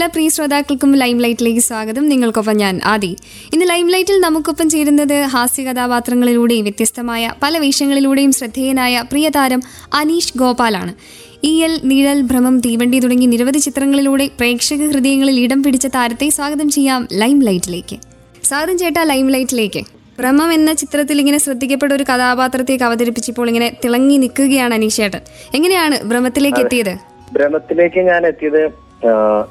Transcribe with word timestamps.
എല്ലാ 0.00 0.12
പ്രിയ 0.12 0.28
ശ്രോതാക്കൾക്കും 0.34 0.90
ലൈം 1.00 1.16
ലൈറ്റിലേക്ക് 1.22 1.60
സ്വാഗതം. 1.60 2.04
നിങ്ങൾക്കൊപ്പം 2.08 2.56
ഞാൻ 2.56 2.74
ആദി. 2.92 3.10
ഇന്ന് 3.54 3.64
ലൈം 3.70 3.86
ലൈറ്റിൽ 3.94 4.16
നമുക്കൊപ്പം 4.20 4.66
ചേരുന്നത് 4.70 5.14
ഹാസ്യ 5.32 5.62
കഥാപാത്രങ്ങളിലൂടെയും 5.64 6.64
വ്യത്യസ്തമായ 6.64 7.32
പല 7.42 7.58
വേഷങ്ങളിലൂടെയും 7.58 8.32
ശ്രദ്ധേയനായ 8.32 9.02
പ്രിയതാരം 9.10 9.60
അനീഷ് 9.94 10.32
ഗോപാലാണ്. 10.38 10.92
ഇ 11.44 11.52
എൽ 11.66 11.80
നിഴൽ 11.90 12.20
ഭ്രമം 12.30 12.56
തീവണ്ടി 12.66 12.98
തുടങ്ങി 12.98 13.26
നിരവധി 13.26 13.58
ചിത്രങ്ങളിലൂടെ 13.58 14.26
പ്രേക്ഷക 14.40 14.90
ഹൃദയങ്ങളിൽ 14.92 15.38
ഇടം 15.44 15.62
പിടിച്ച 15.62 15.86
താരത്തെ 15.96 16.28
സ്വാഗതം 16.38 16.70
ചെയ്യാം 16.70 17.08
ലൈം 17.12 17.40
ലൈറ്റിലേക്ക് 17.48 17.98
സ്വാഗതം 18.50 18.78
ചേട്ടാ 18.78 19.02
ലൈം 19.02 19.28
ലൈറ്റിലേക്ക് 19.28 19.82
ഭ്രമം 20.18 20.52
എന്ന 20.52 20.72
ചിത്രത്തിൽ 20.82 21.20
ഇങ്ങനെ 21.20 21.38
ശ്രദ്ധിക്കപ്പെട്ട 21.38 21.92
ഒരു 21.92 22.06
കഥാപാത്രത്തേക്ക് 22.12 22.84
അവതരിപ്പിച്ചപ്പോൾ 22.84 23.48
ഇങ്ങനെ 23.48 23.70
തിളങ്ങി 23.84 24.16
നിൽക്കുകയാണ് 24.16 24.74
അനീഷ് 24.74 25.00
ചേട്ടൻ 25.02 25.22
എങ്ങനെയാണ് 25.54 25.98
ഭ്രമത്തിലേക്ക് 26.12 26.62
എത്തിയത്? 26.66 26.94
ഭ്രമത്തിലേക്ക് 27.32 28.00
ഞാൻ 28.12 28.22
എത്തിയത് 28.26 28.62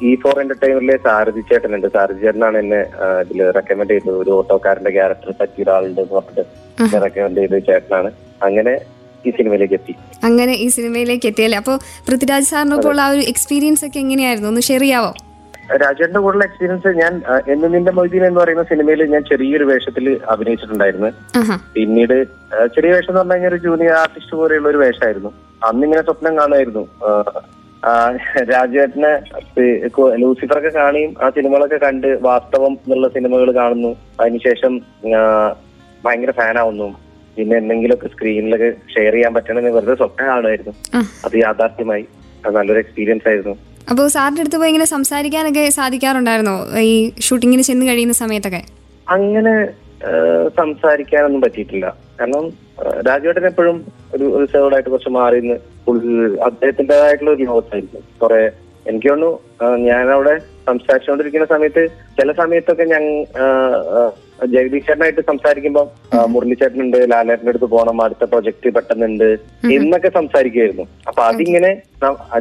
ഇ 0.10 0.12
ഫോർ 0.24 0.36
എന്റർടൈനറിലെ 0.42 0.96
സാരഥി 1.06 1.42
ചേട്ടനുണ്ട്. 1.50 1.88
സാരഥി 1.96 2.20
ചേട്ടനാണ് 2.26 2.58
എന്നെ 2.64 2.82
ഇതിൽ 3.24 3.40
റെക്കമെൻഡ് 3.58 3.94
ചെയ്തത്. 3.94 4.18
ഒരു 4.24 4.32
ഓട്ടോക്കാരന്റെ 4.38 4.92
ക്യാരക്ടർ 4.98 5.32
പറ്റിയ 5.40 5.64
ഒരാളുണ്ട് 5.66 6.02
എന്ന് 6.04 6.16
പറഞ്ഞിട്ട് 6.18 7.04
റെക്കമെൻഡ് 7.06 7.40
ചെയ്ത 7.42 7.60
ചേട്ടനാണ്. 7.70 8.12
അങ്ങനെ 8.48 8.74
ഈ 9.28 9.32
സിനിമയിലേക്ക് 9.38 9.76
എത്തി. 9.80 9.94
അങ്ങനെ 10.28 10.54
ഈ 10.66 10.68
സിനിമയിലേക്ക് 10.76 11.28
എത്തിയല്ലേ? 11.32 11.58
അപ്പോൾ 11.64 11.78
പൃഥ്വിരാജ് 12.10 12.50
സാറിനൊപ്പം 12.52 13.02
ആ 13.06 13.10
ഒരു 13.16 13.24
എക്സ്പീരിയൻസ് 13.34 13.84
ഒക്കെ 13.88 14.00
എങ്ങനെയായിരുന്നു? 14.06 14.52
ഒന്ന് 14.54 14.64
ഷെയർ 14.70 14.84
ചെയ്യാവോ? 14.86 15.12
രാജേട്ടന്റെ 15.82 16.22
കൂടുതൽ 16.26 16.44
എക്സ്പീരിയൻസ് 16.46 16.90
ഞാൻ 17.00 17.14
എന്ന് 17.54 17.68
നിന്റെ 17.74 17.92
മൊയ്തീൻ 17.98 18.24
എന്ന് 18.28 18.40
പറയുന്ന 18.42 18.64
സിനിമയിൽ 18.72 19.02
ഞാൻ 19.14 19.24
ചെറിയൊരു 19.32 19.66
വേഷത്തിൽ 19.72 20.06
അഭിനയിച്ചിട്ടുണ്ടായിരുന്നു. 20.34 21.10
പിന്നീട് 21.76 22.16
ചെറിയ 22.76 22.90
വേഷം 22.96 23.12
എന്ന് 23.12 23.20
പറഞ്ഞു 23.20 23.34
കഴിഞ്ഞാൽ 23.34 23.54
ഒരു 23.54 23.62
ജൂനിയർ 23.68 23.96
ആർട്ടിസ്റ്റ് 24.04 24.38
പോലെയുള്ള 24.40 24.70
ഒരു 24.74 24.82
വേഷമായിരുന്നു 24.84 25.32
അന്നിങ്ങനെ 25.70 26.02
സ്വപ്നം 26.08 26.34
കാണുമായിരുന്നു. 26.40 26.84
കു- 29.88 30.14
ലൂസിഫറൊക്കെ 30.14 30.70
കാണിയും 30.70 31.16
ആ 31.22 31.30
സിനിമകളൊക്കെ 31.30 31.76
കണ്ട് 31.76 32.18
വാസ്തവം 32.22 32.72
എന്നുള്ള 32.72 33.08
സിനിമകൾ 33.08 33.56
കാണുന്നു. 33.56 33.96
അതിനുശേഷം 34.22 34.82
ഭയങ്കര 36.06 36.32
ഫാനാവുന്നു. 36.32 37.00
പിന്നെ 37.38 37.58
എന്തെങ്കിലുമൊക്കെ 37.58 38.08
സ്ക്രീനിലൊക്കെ 38.08 38.74
ഷെയർ 38.98 39.14
ചെയ്യാൻ 39.14 39.34
പറ്റണമെന്ന് 39.34 39.70
വെറുതെ 39.70 39.96
സ്വപ്നം 39.96 40.28
കാണുമായിരുന്നു. 40.28 40.72
അത് 41.26 41.38
യാഥാർത്ഥ്യമായി. 41.38 42.06
അത് 42.46 42.56
നല്ലൊരു 42.56 42.80
എക്സ്പീരിയൻസ് 42.80 43.28
ആയിരുന്നു. 43.28 43.56
അപ്പോൾ 43.90 44.08
സാറിന്റെ 44.08 44.42
അടുത്ത് 44.42 44.58
പോയി 44.58 44.68
ഇങ്ങനെ 44.68 44.86
സംസാരിക്കാനൊക്കെ 44.86 45.70
സാധിക്കാറുണ്ടായിരുന്നോ? 45.70 46.80
ഈ 46.80 47.12
ഷൂട്ടിങ്ങിന് 47.22 47.62
ചെന്ന് 47.62 47.86
കഴിയുന്ന 47.86 48.14
സമയത്തൊക്കെ? 48.14 48.64
അങ്ങനെ 49.10 49.66
സംസാരിക്കാനൊന്നും 50.58 51.42
പറ്റിയിട്ടില്ല. 51.42 51.96
കാരണം 52.22 52.50
രാജുവേട്ടൻ 53.08 53.46
എപ്പോഴും 53.46 53.86
ഒരു 54.16 54.38
റിസർവ്ഡ് 54.42 54.74
ആയിട്ട് 54.74 54.90
കുറച്ച് 54.90 55.10
മാറി 55.10 55.40
ഫുൾ 55.90 56.00
അദ്ദേഹത്തിന്റെതായിട്ടുള്ള 56.48 57.32
ഒരു 57.32 57.44
ലോകത്തായിരിക്കും. 57.44 58.02
കുറെ 58.22 58.42
എനിക്ക് 58.86 59.10
തോന്നുന്നു 59.10 59.70
ഞാനവിടെ 59.88 60.34
സംസാരിച്ചുകൊണ്ടിരിക്കുന്ന 60.68 61.46
സമയത്ത് 61.46 61.82
ചില 62.18 62.32
സമയത്തൊക്കെ 62.32 62.86
ഞാൻ 62.86 63.04
ജഗദീഷ് 64.54 64.88
ചേട്ടനായിട്ട് 64.88 65.22
സംസാരിക്കുമ്പോൾ 65.22 65.86
മുരളിച്ചേട്ടനുണ്ട് 66.26 66.98
ലാലേട്ടന്റെ 67.12 67.52
അടുത്ത് 67.54 67.70
പോകണം 67.74 68.02
അടുത്ത 68.04 68.24
പ്രൊജക്ട് 68.24 68.74
പെട്ടെന്നുണ്ട് 68.76 69.28
എന്നൊക്കെ 69.78 70.10
സംസാരിക്കുമായിരുന്നു 70.10 70.86
അപ്പൊ 71.08 71.22
അതിങ്ങനെ 71.24 71.72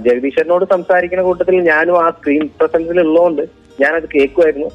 ജഗദീഷ് 0.02 0.36
ചേട്ടനോട് 0.36 0.66
സംസാരിക്കുന്ന 0.74 1.24
കൂട്ടത്തിൽ 1.24 1.56
ഞാനും 1.62 1.98
ആ 2.04 2.06
സ്ക്രീൻ 2.10 2.44
പ്രസൻസിൽ 2.60 3.00
ഉള്ളതുകൊണ്ട് 3.00 3.44
ഞാനത് 3.78 4.06
കേൾക്കുമായിരുന്നു 4.14 4.68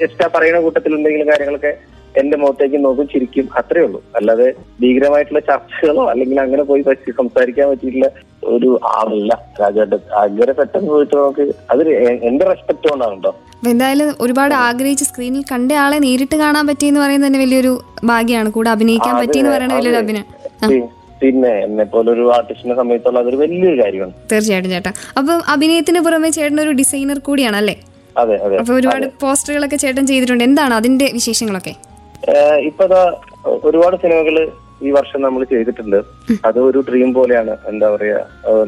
എക്സ്ട്രാ 0.00 0.28
പറയുന്ന 0.34 0.60
കൂട്ടത്തിൽ 0.60 0.94
എന്തെങ്കിലും 0.96 1.30
കാര്യങ്ങളൊക്കെ 1.30 1.72
എന്റെ 2.20 2.36
മുഖത്തേക്ക് 2.42 2.78
നോക്കും 2.84 3.06
ചിരിക്കും 3.12 3.46
അത്രേ 3.60 3.80
ഉള്ളൂ. 3.86 4.00
അല്ലാതെ 4.18 4.48
ഭീകരമായിട്ടുള്ള 4.82 5.40
ചർച്ചകളോ 5.50 6.04
അല്ലെങ്കിൽ 6.12 6.38
അങ്ങനെ 6.44 6.62
പോയി 6.70 6.82
പറ്റി 6.88 7.12
സംസാരിക്കാൻ 7.20 7.68
പറ്റിയിട്ടുള്ള 7.70 8.08
ഒരു 8.54 8.70
ആളല്ല 8.96 9.32
രാജാട്ട്. 9.62 9.96
അങ്ങനെ 10.24 10.52
പെട്ടെന്ന് 10.60 10.90
പോയിട്ട് 10.94 11.14
നമുക്ക് 11.16 11.44
അത് 11.72 11.82
എന്റെ 12.30 12.44
റെസ്പെക്ട് 12.50 12.86
കൊണ്ടാണ് 12.92 13.16
കേട്ടോ 13.16 13.32
എന്തായാലും 13.72 14.08
ഒരുപാട് 14.24 14.54
ആഗ്രഹിച്ച് 14.66 15.04
സ്ക്രീനിൽ 15.08 15.44
കണ്ട 15.52 15.72
ആളെ 15.84 15.98
നേരിട്ട് 16.06 16.36
കാണാൻ 16.44 16.64
പറ്റിയെന്ന് 16.70 17.00
പറയുന്നത് 17.04 17.28
തന്നെ 17.28 17.40
വലിയൊരു 17.44 17.72
ഭാഗ്യമാണ് 18.10 18.50
കൂടെ 18.56 18.70
അഭിനയിക്കാൻ 18.76 19.14
പറ്റിയെന്ന് 19.20 19.52
പറയുന്നത് 19.54 19.78
വലിയൊരു 19.80 20.00
അഭിനയം 20.02 20.88
പിന്നെ 21.22 21.50
എന്നെ 21.66 21.84
പോലൊരു 21.92 22.24
ആർട്ടിസ്റ്റിനെ 22.36 22.74
സമയത്തുള്ള 22.80 23.18
അതൊരു 23.22 23.38
വലിയൊരു 23.42 23.76
കാര്യമാണ്. 23.82 24.12
തീർച്ചയായിട്ടും 24.30 24.70
ചേട്ടാ. 24.74 24.92
അപ്പൊ 25.18 25.32
അഭിനയത്തിന് 25.54 26.00
പുറമെ 26.06 26.30
ചേട്ടൻ 26.36 26.58
ഒരു 26.64 26.72
ഡിസൈനർ 26.80 27.18
കൂടിയാണ് 27.28 27.56
അല്ലേ? 27.60 27.74
അതെ 28.16 28.34
അതെ. 28.46 28.56
അപ്പോൾ 28.60 28.74
ഒരുപാട് 28.78 29.06
പോസ്റ്ററുകളൊക്കെ 29.22 29.78
ചേട്ടൻ 29.84 30.04
ചെയ്തിട്ടുണ്ട്. 30.10 30.44
എന്താണ് 30.48 30.74
അതിന്റെ 30.80 31.06
വിശേഷങ്ങളൊക്കെ? 31.18 31.74
ഇപ്പൊ 32.68 32.84
ഒരുപാട് 33.68 33.96
സിനിമകൾ 34.02 34.36
ഈ 34.86 34.90
വർഷം 34.96 35.20
നമ്മൾ 35.24 35.42
ചെയ്തിട്ടുണ്ട്. 35.50 35.98
അത് 36.48 36.58
ഒരു 36.68 36.78
ഡ്രീം 36.88 37.10
പോലെയാണ്. 37.16 37.54
എന്താ 37.70 37.88
പറയാ 37.94 38.18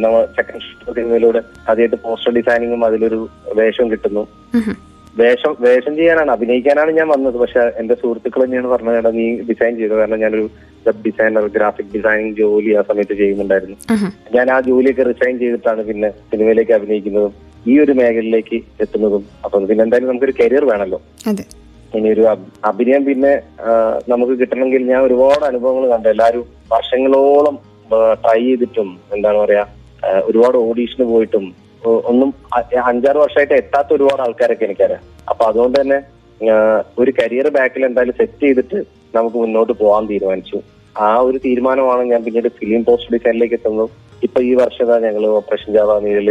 നമ്മൾ 0.04 0.20
സെക്കൻഡ് 0.37 0.65
സിനിമയിലൂടെ 0.97 1.41
ആദ്യമായിട്ട് 1.70 1.98
പോസ്റ്റർ 2.04 2.32
ഡിസൈനിങ്ങും 2.38 2.82
അതിലൊരു 2.88 3.20
വേഷം 3.60 3.87
കിട്ടുന്നു. 3.92 4.22
വേഷം 5.20 5.53
വേഷം 5.66 5.92
ചെയ്യാനാണ് 5.98 6.31
അഭിനയിക്കാനാണ് 6.37 6.92
ഞാൻ 6.98 7.09
വന്നത്. 7.15 7.37
പക്ഷെ 7.42 7.60
എന്റെ 7.81 7.94
സുഹൃത്തുക്കൾ 8.00 8.41
തന്നെയാണ് 8.44 8.69
പറഞ്ഞത് 8.75 8.98
"എടാ, 9.00 9.10
നീ 9.19 9.26
ഡിസൈൻ 9.50 9.72
ചെയ്തു? 9.81 9.94
കാരണം 10.00 10.21
ഞാനൊരു 10.25 10.47
വെബ് 10.86 11.03
ഡിസൈനർ 11.06 11.44
ഗ്രാഫിക് 11.56 11.92
ഡിസൈനിങ് 11.97 12.34
ജോലി 12.41 12.71
ആ 12.78 12.84
സമയത്ത് 12.91 13.15
ചെയ്യുന്നുണ്ടായിരുന്നു. 13.21 13.76
ഞാൻ 14.36 14.47
ആ 14.54 14.60
ജോലിയൊക്കെ 14.69 15.04
റിസൈൻ 15.10 15.34
ചെയ്തിട്ടാണ് 15.42 15.82
പിന്നെ 15.91 16.10
സിനിമയിലേക്ക് 16.32 16.75
അഭിനയിക്കുന്നതും 16.78 17.34
ഈ 17.66 17.76
ഒരു 17.84 17.92
മേഖലയിലേക്ക് 18.00 18.56
എത്തുന്നതും. 18.84 19.25
അപ്പൊ 19.44 19.66
പിന്നെ 19.71 19.84
എന്തായാലും 19.86 20.10
നമുക്കൊരു 20.10 20.36
കരിയർ 20.41 20.65
വേണമല്ലോ 20.72 21.00
ഇനി 21.94 22.09
ഒരു 22.12 22.22
അഭി- 22.31 22.53
അഭിനയം 22.65 23.03
പിന്നെ 23.05 23.32
നമുക്ക് 24.09 24.34
കിട്ടണമെങ്കിൽ 24.41 24.82
ഞാൻ 24.87 25.00
ഒരുപാട് 25.03 25.44
അനുഭവങ്ങൾ 25.44 25.84
കണ്ടു. 25.93 26.09
എല്ലാവരും 26.09 26.44
വർഷങ്ങളോളം 26.72 27.56
ട്രൈ 28.22 28.41
ചെയ്തിട്ടും 28.44 28.88
എന്താണ് 29.15 29.38
പറയാ 29.44 29.65
ഒരുപാട് 30.28 30.56
ഓഡീഷന് 30.69 31.06
പോയിട്ടും 31.12 31.44
ഒന്നും 32.10 32.31
അഞ്ചാറ് 32.91 33.19
വർഷമായിട്ട് 33.19 33.54
എത്താത്ത 33.54 33.91
ഒരുപാട് 33.93 34.22
ആൾക്കാരൊക്കെ 34.22 34.65
എനിക്കറിയാം. 34.69 35.03
അപ്പൊ 35.31 35.43
അതുകൊണ്ട് 35.50 35.77
തന്നെ 35.81 35.99
ഒരു 36.99 37.10
കരിയർ 37.19 37.49
ബാക്കിൽ 37.56 37.83
എന്തായാലും 37.87 38.16
സെറ്റ് 38.21 38.41
ചെയ്തിട്ട് 38.41 38.78
നമുക്ക് 39.15 39.37
മുന്നോട്ട് 39.37 39.72
പോകാൻ 39.83 40.04
തീരുമാനിച്ചു. 40.09 40.59
ആ 40.97 41.09
ഒരു 41.28 41.38
തീരുമാനമാണ് 41.44 42.03
ഞാൻ 42.12 42.21
പിന്നീട് 42.27 42.49
ഫിലിം 42.59 42.83
പോസ്റ്റ് 42.88 43.12
ഡിസൈനിലേക്ക് 43.15 43.56
എത്തുന്നത്. 43.59 43.91
ഇപ്പൊ 44.22 44.41
ഈ 44.43 44.54
വർഷം 44.54 44.91
ഞങ്ങൾ 45.06 45.25
ഓപ്പറേഷൻ 45.38 45.71
ജാവാനിയിൽ 45.77 46.28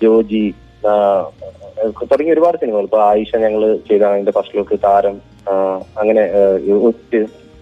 ജോജി 0.00 0.44
തുടങ്ങി 2.10 2.30
ഒരുപാട് 2.34 2.56
സിനിമകൾ. 2.62 2.84
ഇപ്പൊ 2.88 3.00
ആയിഷ 3.10 3.30
ഞങ്ങൾ 3.44 3.62
ചെയ്ത 3.88 4.02
അതിന്റെ 4.12 4.32
ഫസ്റ്റ് 4.36 4.56
ലുക്ക് 4.58 4.78
താരം 4.86 5.16
അങ്ങനെ 6.00 6.24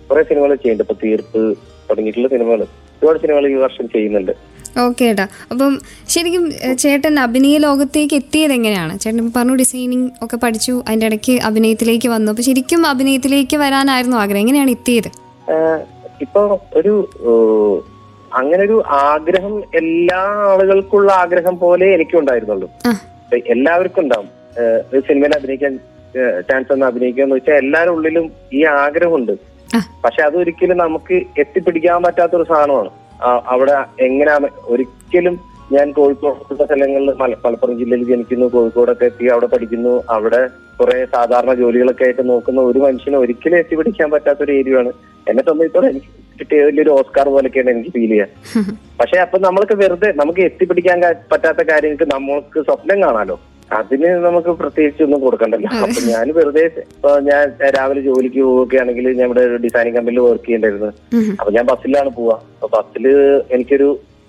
കുറെ 0.08 0.22
സിനിമകൾ 0.30 0.52
ചെയ്യുന്നുണ്ട്. 0.54 0.84
ഇപ്പൊ 0.86 0.96
തീർപ്പ് 1.02 1.42
തുടങ്ങിയിട്ടുള്ള 1.88 2.28
സിനിമകൾ 2.34 2.62
ഒരുപാട് 3.00 3.18
സിനിമകൾ 3.24 3.44
ഈ 3.52 3.58
വർഷം 3.66 3.86
ചെയ്യുന്നുണ്ട്. 3.94 4.32
ഓക്കെ 4.84 5.04
ഏട്ടാ 5.10 5.24
അപ്പം 5.52 5.72
ശരിക്കും 6.14 6.42
ചേട്ടൻ 6.82 7.14
അഭിനയ 7.24 7.56
ലോകത്തേക്ക് 7.64 8.16
എത്തിയത് 8.20 8.52
എങ്ങനെയാണ്? 8.56 8.92
ചേട്ടൻ 9.02 9.30
പറഞ്ഞു 9.36 9.54
ഡിസൈനിങ് 9.60 10.08
ഒക്കെ 10.24 10.36
പഠിച്ചു 10.44 10.74
അതിന്റെ 10.86 11.06
ഇടയ്ക്ക് 11.10 11.34
അഭിനയത്തിലേക്ക് 11.48 12.08
വന്നു. 12.14 12.28
അപ്പൊ 12.32 12.44
ശരിക്കും 12.48 12.82
അഭിനയത്തിലേക്ക് 12.92 13.56
വരാനായിരുന്നു 13.64 14.18
ആഗ്രഹം. 14.22 14.42
എങ്ങനെയാണ് 14.44 14.72
എത്തിയത്? 14.78 15.10
ഇപ്പൊ 16.26 16.42
ഒരു 16.80 16.94
അങ്ങനെ 18.40 18.60
ഒരു 18.66 18.76
ആഗ്രഹം 19.12 19.54
എല്ലാ 19.80 20.20
ആളുകൾക്കുള്ള 20.50 21.10
ആഗ്രഹം 21.22 21.54
പോലെ 21.62 21.86
എനിക്കും 21.94 22.18
ഉണ്ടായിരുന്നുള്ളൂ 22.20 22.68
ആ 22.88 22.90
ഇപ്പൊ 22.90 23.09
എല്ലാവർക്കും 23.54 24.02
ഉണ്ടാവും. 24.04 24.28
ഒരു 24.92 25.00
സിനിമയിൽ 25.08 25.34
അഭിനയിക്കാൻ 25.38 25.78
ചാൻസ് 26.48 26.72
ഒന്ന് 26.72 26.86
അഭിനയിക്കുക 26.86 27.22
എന്ന് 27.24 27.36
വെച്ചാൽ 27.36 27.58
എല്ലാവരുടെ 27.62 27.94
ഉള്ളിലും 27.96 28.24
ഈ 28.52 28.64
ആഗ്രഹമുണ്ട്. 28.64 29.32
പക്ഷെ 30.04 30.22
അതൊരിക്കലും 30.22 30.78
നമുക്ക് 30.78 31.16
എത്തിപ്പിടിക്കാൻ 31.38 32.02
പറ്റാത്ത 32.02 32.34
ഒരു 32.36 32.46
സാധനമാണ് 32.48 32.90
അവിടെ 33.46 33.76
എങ്ങനെയാണ് 34.04 34.48
ഒരിക്കലും 34.64 35.34
ഞാൻ 35.72 35.92
കോഴിക്കോട് 35.92 36.54
സ്ഥലങ്ങളിൽ 36.54 37.10
മലപ്പുറം 37.20 37.78
ജില്ലയിൽ 37.78 38.04
ജനിക്കുന്നു 38.04 38.46
കോഴിക്കോടൊക്കെ 38.46 39.04
എത്തി 39.04 39.26
അവിടെ 39.26 39.46
പഠിക്കുന്നു 39.46 39.92
അവിടെ 40.10 40.40
കുറെ 40.80 41.06
സാധാരണ 41.14 41.54
ജോലികളൊക്കെ 41.54 42.04
ആയിട്ട് 42.04 42.28
നോക്കുന്ന 42.28 42.60
ഒരു 42.60 42.78
മനുഷ്യനെ 42.78 43.18
ഒരിക്കലും 43.18 43.58
എത്തിപ്പിടിക്കാൻ 43.58 44.10
പറ്റാത്ത 44.10 44.42
ഒരു 44.42 44.52
ഏരിയയാണ്. 44.52 44.92
എന്നെ 45.28 45.42
സംബന്ധിച്ചോളം 45.42 45.88
എനിക്ക് 45.88 46.19
കിട്ടിയ 46.40 46.64
വലിയൊരു 46.68 46.92
ഓസ്കാർ 46.98 47.28
പോലൊക്കെയാണ് 47.36 47.70
എനിക്ക് 47.74 47.92
ഫീൽ 47.96 48.10
ചെയ്യുക 48.14 48.64
പക്ഷെ 49.00 49.18
അപ്പൊ 49.24 49.38
നമ്മൾക്ക് 49.46 49.76
വെറുതെ 49.82 50.10
നമുക്ക് 50.20 50.42
എത്തിപ്പിടിക്കാൻ 50.48 50.98
പറ്റാത്ത 51.32 51.62
കാര്യങ്ങൾക്ക് 51.70 52.08
നമ്മൾക്ക് 52.16 52.60
സ്വപ്നം 52.68 52.98
കാണാലോ? 53.06 53.36
അതിന് 53.78 54.08
നമുക്ക് 54.24 54.50
പ്രത്യേകിച്ച് 54.60 55.02
ഒന്നും 55.06 55.20
കൊടുക്കണ്ടല്ലോ. 55.24 55.68
അപ്പൊ 55.84 56.00
ഞാൻ 56.12 56.28
വെറുതെ 56.38 56.62
ഇപ്പൊ 56.94 57.10
ഞാൻ 57.28 57.42
രാവിലെ 57.76 58.00
ജോലിക്ക് 58.06 58.40
പോവുകയാണെങ്കിൽ 58.46 59.06
ഞാൻ 59.18 59.26
ഇവിടെ 59.28 59.42
ഒരു 59.48 59.58
ഡിസൈനിങ് 59.64 59.96
കമ്പനിയിൽ 59.98 60.24
വർക്ക് 60.28 60.46
ചെയ്യണ്ടായിരുന്നു. 60.46 60.90
അപ്പൊ 61.40 61.50
ഞാൻ 61.56 61.66
ബസ്സിലാണ് 61.70 62.10
പോവാ. 62.16 62.36
അപ്പൊ 62.54 62.68
ബസ്സിൽ 62.76 63.06
എനിക്കൊരു 63.56 63.88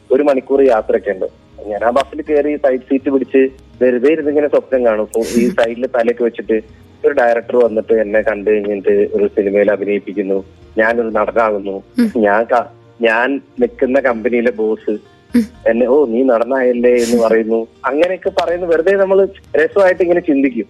ഒരു 0.09 0.23
മണിക്കൂർ 0.29 0.61
യാത്രയൊക്കെ 0.67 1.11
ഉണ്ട് 1.15 1.27
ഞാൻ 1.71 1.81
ആ 1.87 1.91
ബസ്സിൽ 1.97 2.21
കയറി 2.27 2.51
സൈഡ് 2.65 2.85
സീറ്റ് 2.89 3.09
പിടിച്ച് 3.15 3.41
വെറുതെ 3.81 4.09
ഇരുന്നിങ്ങനെ 4.15 4.47
സ്വപ്നം 4.53 4.81
കാണും. 4.87 5.09
ഈ 5.39 5.43
സൈഡിൽ 5.59 5.83
തലയൊക്കെ 5.97 6.23
വെച്ചിട്ട് 6.27 6.57
ഒരു 7.03 7.13
ഡയറക്ടർ 7.19 7.55
വന്നിട്ട് 7.65 7.93
എന്നെ 8.03 8.19
കണ്ടു 8.29 8.49
കഴിഞ്ഞിട്ട് 8.53 8.93
ഒരു 9.15 9.27
സിനിമയിൽ 9.35 9.69
അഭിനയിപ്പിക്കുന്നു. 9.75 10.37
ഞാനൊരു 10.77 11.11
നടനാകുന്നു 11.19 11.75
ഞാൻ 12.17 12.45
ഞാൻ 13.01 13.41
നിൽക്കുന്ന 13.59 13.99
കമ്പനിയിലെ 13.99 14.51
ബോസ് 14.51 14.93
എന്നെ 15.69 15.85
ഓ 15.87 16.05
നീ 16.05 16.23
നടനായല്ലേ? 16.23 16.91
എന്ന് 17.03 17.17
പറയുന്നു. 17.23 17.67
അങ്ങനെയൊക്കെ 17.85 18.31
പറയുന്നു. 18.39 18.67
വെറുതെ 18.67 18.93
നമ്മൾ 18.93 19.27
രസമായിട്ട് 19.55 20.01
ഇങ്ങനെ 20.01 20.19
ചിന്തിക്കും. 20.19 20.67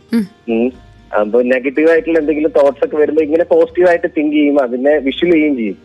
അപ്പൊ 1.20 1.42
നെഗറ്റീവ് 1.42 1.90
ആയിട്ടുള്ള 1.92 2.20
എന്തെങ്കിലും 2.20 2.52
തോട്ട്സ് 2.58 2.84
ഒക്കെ 2.86 2.98
വരുമ്പോ 2.98 3.22
ഇങ്ങനെ 3.24 3.44
പോസിറ്റീവ് 3.44 3.88
ആയിട്ട് 3.90 4.10
തിങ്ക് 4.18 4.36
ചെയ്യും. 4.36 4.58
അതിനെ 4.62 4.98
വിഷ്വൽ 5.08 5.32
ചെയ്യുകയും 5.32 5.56
ചെയ്യും. 5.58 5.78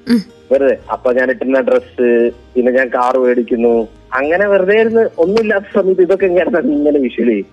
വെറുതെ 0.53 0.77
അപ്പൊ 0.93 1.13
ഞാൻ 1.13 1.31
ഇട്ടുന്ന 1.31 1.61
ഡ്രസ്സ് 1.61 2.09
പിന്നെ 2.55 2.73
ഞാൻ 2.73 2.89
കാർ 2.89 3.19
മേടിക്കുന്നു. 3.19 3.75
അങ്ങനെ 4.13 4.47
വെറുതെ 4.47 4.81
ഇരുന്ന് 4.81 5.09
ഒന്നുമില്ലാത്ത 5.19 5.65
സമയത്ത് 5.75 6.03
ഇതൊക്കെ 6.03 6.27
ഇങ്ങനെ 6.27 6.61
ഇങ്ങനെ 6.77 6.99
വിഷ്വൽ 6.99 7.31
ചെയ്യും. 7.33 7.49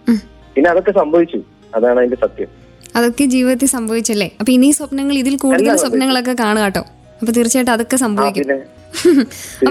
പിന്നെ 0.56 0.69
അതൊക്കെ 0.69 0.92
സംഭവിച്ചു. 0.92 1.42
അതാണ് 1.75 1.98
അതിന്റെ 2.00 2.18
സത്യം. 2.25 2.62
അതൊക്കെ 2.95 3.25
ജീവിതത്തിൽ 3.25 3.68
സംഭവിച്ചല്ലേ? 3.68 4.28
അപ്പൊ 4.40 4.51
ഇനി 4.51 4.69
സ്വപ്നങ്ങൾ 4.72 5.16
ഇതിൽ 5.18 5.36
കൂടുതൽ 5.38 5.75
സ്വപ്നങ്ങളൊക്കെ 5.75 6.36
കാണുക 6.40 6.63
കേട്ടോ. 6.63 6.84
അപ്പൊ 7.22 7.31
തീർച്ചയായിട്ടും 7.34 7.74
അതൊക്കെ 7.74 7.98
സംഭവിക്കും. 8.06 8.62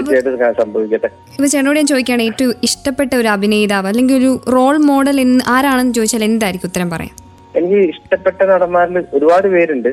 ഇപ്പൊ 1.33 1.47
ചേട്ടനോട് 1.47 1.77
ഞാൻ 1.79 1.87
ചോദിക്കുകയാണ് 1.87 2.23
ഏറ്റവും 2.23 2.55
ഇഷ്ടപ്പെട്ട 2.67 3.11
ഒരു 3.15 3.27
അഭിനേതാവ് 3.27 3.87
അല്ലെങ്കിൽ 3.87 4.15
ഒരു 4.15 4.31
റോൾ 4.55 4.77
മോഡൽ 4.89 5.19
ആരാണെന്ന് 5.47 5.93
ചോദിച്ചാൽ 5.93 6.23
എന്തായിരിക്കും 6.23 6.69
ഉത്തരം 6.69 6.89
പറയാം 6.89 7.15
എനിക്ക് 7.55 7.79
ഇഷ്ടപ്പെട്ട 7.93 8.39
നടന്മാരിൽ 8.43 8.97
ഒരുപാട് 9.13 9.47
പേരുണ്ട്. 9.47 9.89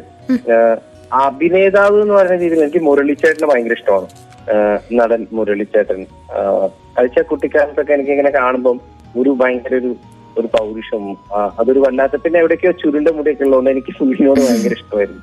അഭിനേതാവ് 1.24 1.96
എന്ന് 2.02 2.14
പറയുന്ന 2.14 2.42
രീതിയിൽ 2.42 2.62
എനിക്ക് 2.62 2.82
മുരളിച്ചേട്ടനെ 2.88 3.48
ഭയങ്കര 3.52 3.72
ഇഷ്ടമാണ്. 3.72 4.08
നടൻ 4.92 5.22
മുരളിച്ചേട്ടൻ. 5.32 6.00
കളിച്ച 6.96 6.98
കഴിച്ച 6.98 7.18
കുട്ടിക്കാലത്തൊക്കെ 7.30 7.92
എനിക്ക് 7.94 8.10
ഇങ്ങനെ 8.10 8.30
കാണുമ്പം 8.30 8.76
ഒരു 9.16 9.30
ഭയങ്കര 9.40 9.74
ഒരു 9.74 9.90
ഒരു 10.42 10.48
പൗരുഷം 10.58 11.02
അതൊരു 11.60 11.80
വല്ലാത്ത 11.86 12.22
പിന്നെ 12.24 12.38
എവിടെയൊക്കെയോ 12.42 12.72
ചുരുണ്ട 12.82 13.08
മുടിയൊക്കെ 13.16 13.44
ഉള്ളതുകൊണ്ട് 13.46 13.72
എനിക്ക് 13.74 13.92
പുള്ളിനോട് 13.98 14.40
ഭയങ്കര 14.46 14.74
ഇഷ്ടമായിരുന്നു. 14.78 15.22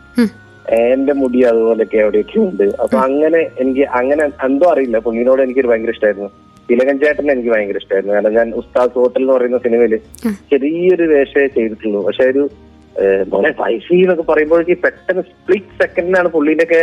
എന്റെ 0.93 1.13
മുടി 1.21 1.39
അതുപോലെയൊക്കെ 1.49 1.97
എവിടെയൊക്കെ 2.03 2.37
ഉണ്ട്. 2.47 2.65
അപ്പൊ 2.83 2.97
അങ്ങനെ 3.07 3.41
എനിക്ക് 3.63 3.83
അങ്ങനെ 3.99 4.23
എന്തോ 4.47 4.65
അറിയില്ല. 4.73 4.97
പുള്ളിനോട് 5.05 5.41
എനിക്കൊരു 5.45 5.69
ഭയങ്കര 5.71 5.93
ഇഷ്ടമായിരുന്നു. 5.95 6.29
തിലകൻ 6.69 6.95
ചേട്ടനെ 7.01 7.31
എനിക്ക് 7.35 7.51
ഭയങ്കര 7.53 7.79
ഇഷ്ടമായിരുന്നു. 7.81 8.13
കാരണം 8.15 8.33
ഞാൻ 8.39 8.47
ഉസ്താദ് 8.61 8.97
ഹോട്ടൽ 8.99 9.21
എന്ന് 9.21 9.33
പറയുന്ന 9.35 9.59
സിനിമയിൽ 9.65 9.93
ചെറിയൊരു 10.51 11.05
വേഷമേ 11.13 11.45
ചെയ്തിട്ടുള്ളൂ. 11.57 11.99
പക്ഷെ 12.07 12.25
ഒരു 12.33 12.43
മോനെ 13.31 13.51
വൈഫി 13.61 13.97
എന്നൊക്കെ 14.03 14.25
പറയുമ്പോഴേക്ക് 14.31 14.75
പെട്ടെന്ന് 14.85 15.23
സ്പ്ലിറ്റ് 15.31 15.77
സെക്കൻഡിനാണ് 15.81 16.29
പുള്ളിന്റെ 16.35 16.65
ഒക്കെ 16.67 16.81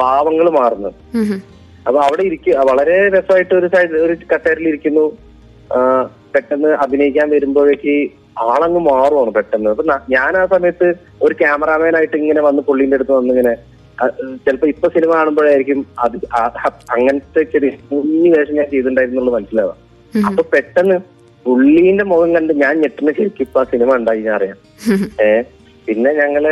ഭാവങ്ങൾ 0.00 0.46
മാറുന്നത്. 0.60 0.94
അപ്പൊ 1.86 1.98
അവിടെ 2.06 2.22
ഇരിക്കുക 2.28 2.64
വളരെ 2.70 2.96
രസമായിട്ട് 3.14 3.54
ഒരു 3.60 3.68
സൈഡ് 3.74 3.98
ഒരു 4.06 4.14
കട്ടേരിൽ 4.32 4.66
ഇരിക്കുന്നു. 4.72 5.04
പെട്ടെന്ന് 6.36 6.70
അഭിനയിക്കാൻ 6.84 7.26
വരുമ്പോഴേക്ക് 7.36 7.94
ആളങ്ങ് 8.50 8.80
മാറുവാണ് 8.90 9.30
പെട്ടെന്ന്. 9.38 9.70
അപ്പൊ 9.74 9.84
ഞാൻ 10.16 10.32
ആ 10.42 10.44
സമയത്ത് 10.54 10.88
ഒരു 11.26 11.34
ക്യാമറാമാനായിട്ട് 11.42 12.16
ഇങ്ങനെ 12.22 12.40
വന്ന് 12.48 12.62
പുള്ളിന്റെ 12.68 12.98
അടുത്ത് 12.98 13.14
വന്ന് 13.18 13.32
ഇങ്ങനെ 13.34 13.54
ചിലപ്പോ 14.44 14.66
ഇപ്പൊ 14.72 14.86
സിനിമ 14.94 15.10
കാണുമ്പോഴായിരിക്കും 15.18 15.78
അത് 16.04 16.16
അങ്ങനത്തെ 16.96 17.42
ചെറിയ 17.52 17.70
കുഞ്ഞു 17.90 18.30
വേഷം 18.34 18.56
ഞാൻ 18.58 18.66
ചെയ്തിട്ടുണ്ടായിരുന്നു 18.72 19.34
മനസ്സിലാവാം. 19.36 19.78
അപ്പൊ 20.12 20.42
പെട്ടെന്ന് 20.54 20.96
പുള്ളീന്റെ 21.46 22.04
മുഖം 22.10 22.30
കണ്ട് 22.36 22.52
ഞാൻ 22.62 22.74
ഞെട്ടുന്ന 22.82 23.10
ശരിക്കും 23.18 23.44
ഇപ്പൊ 23.46 23.60
ആ 23.62 23.66
സിനിമ 23.72 23.96
ഉണ്ടായി 24.00 24.20
ഞാൻ 24.26 24.34
അറിയാം. 24.38 24.58
ഏഹ് 25.26 25.42
പിന്നെ 25.88 26.10
ഞങ്ങൾ 26.20 26.44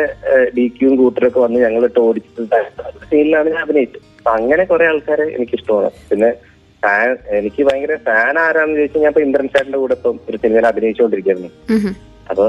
ഡി 0.57 0.65
ക്യൂവും 0.75 0.97
കൂട്ടരൊക്കെ 1.01 1.41
വന്ന് 1.45 1.59
ഞങ്ങൾ 1.67 1.85
ഇട്ട് 1.89 2.01
ഓടിച്ചിട്ട് 2.07 2.61
സീനിലാണ് 3.11 3.49
ഞാൻ 3.55 3.63
അഭിനയിച്ചത്. 3.67 4.03
അപ്പൊ 4.19 4.33
അങ്ങനെ 4.39 4.65
കുറെ 4.73 4.85
ആൾക്കാരെ 4.91 5.27
എനിക്ക് 5.37 5.57
ഇഷ്ടമാണ് 5.59 5.91
പിന്നെ 6.11 6.31
ഫാൻ 6.85 7.09
എനിക്ക് 7.39 7.63
ഭയങ്കര 7.69 7.97
ഫാൻ 8.09 8.35
ആരാന്ന് 8.45 8.77
ചോദിച്ചാൽ 8.81 9.03
ഞാൻ 9.07 9.13
ഇപ്പൊ 9.15 9.25
ഇന്ദ്രൻ 9.27 9.49
സാറിന്റെ 9.55 9.79
കൂടെ 9.83 9.97
ഇപ്പം 9.99 10.17
ഒരു 10.29 10.39
സിനിമയിൽ 10.45 10.69
അഭിനയിച്ചുകൊണ്ടിരിക്കുന്നു. 10.71 11.51
അപ്പൊ 12.31 12.47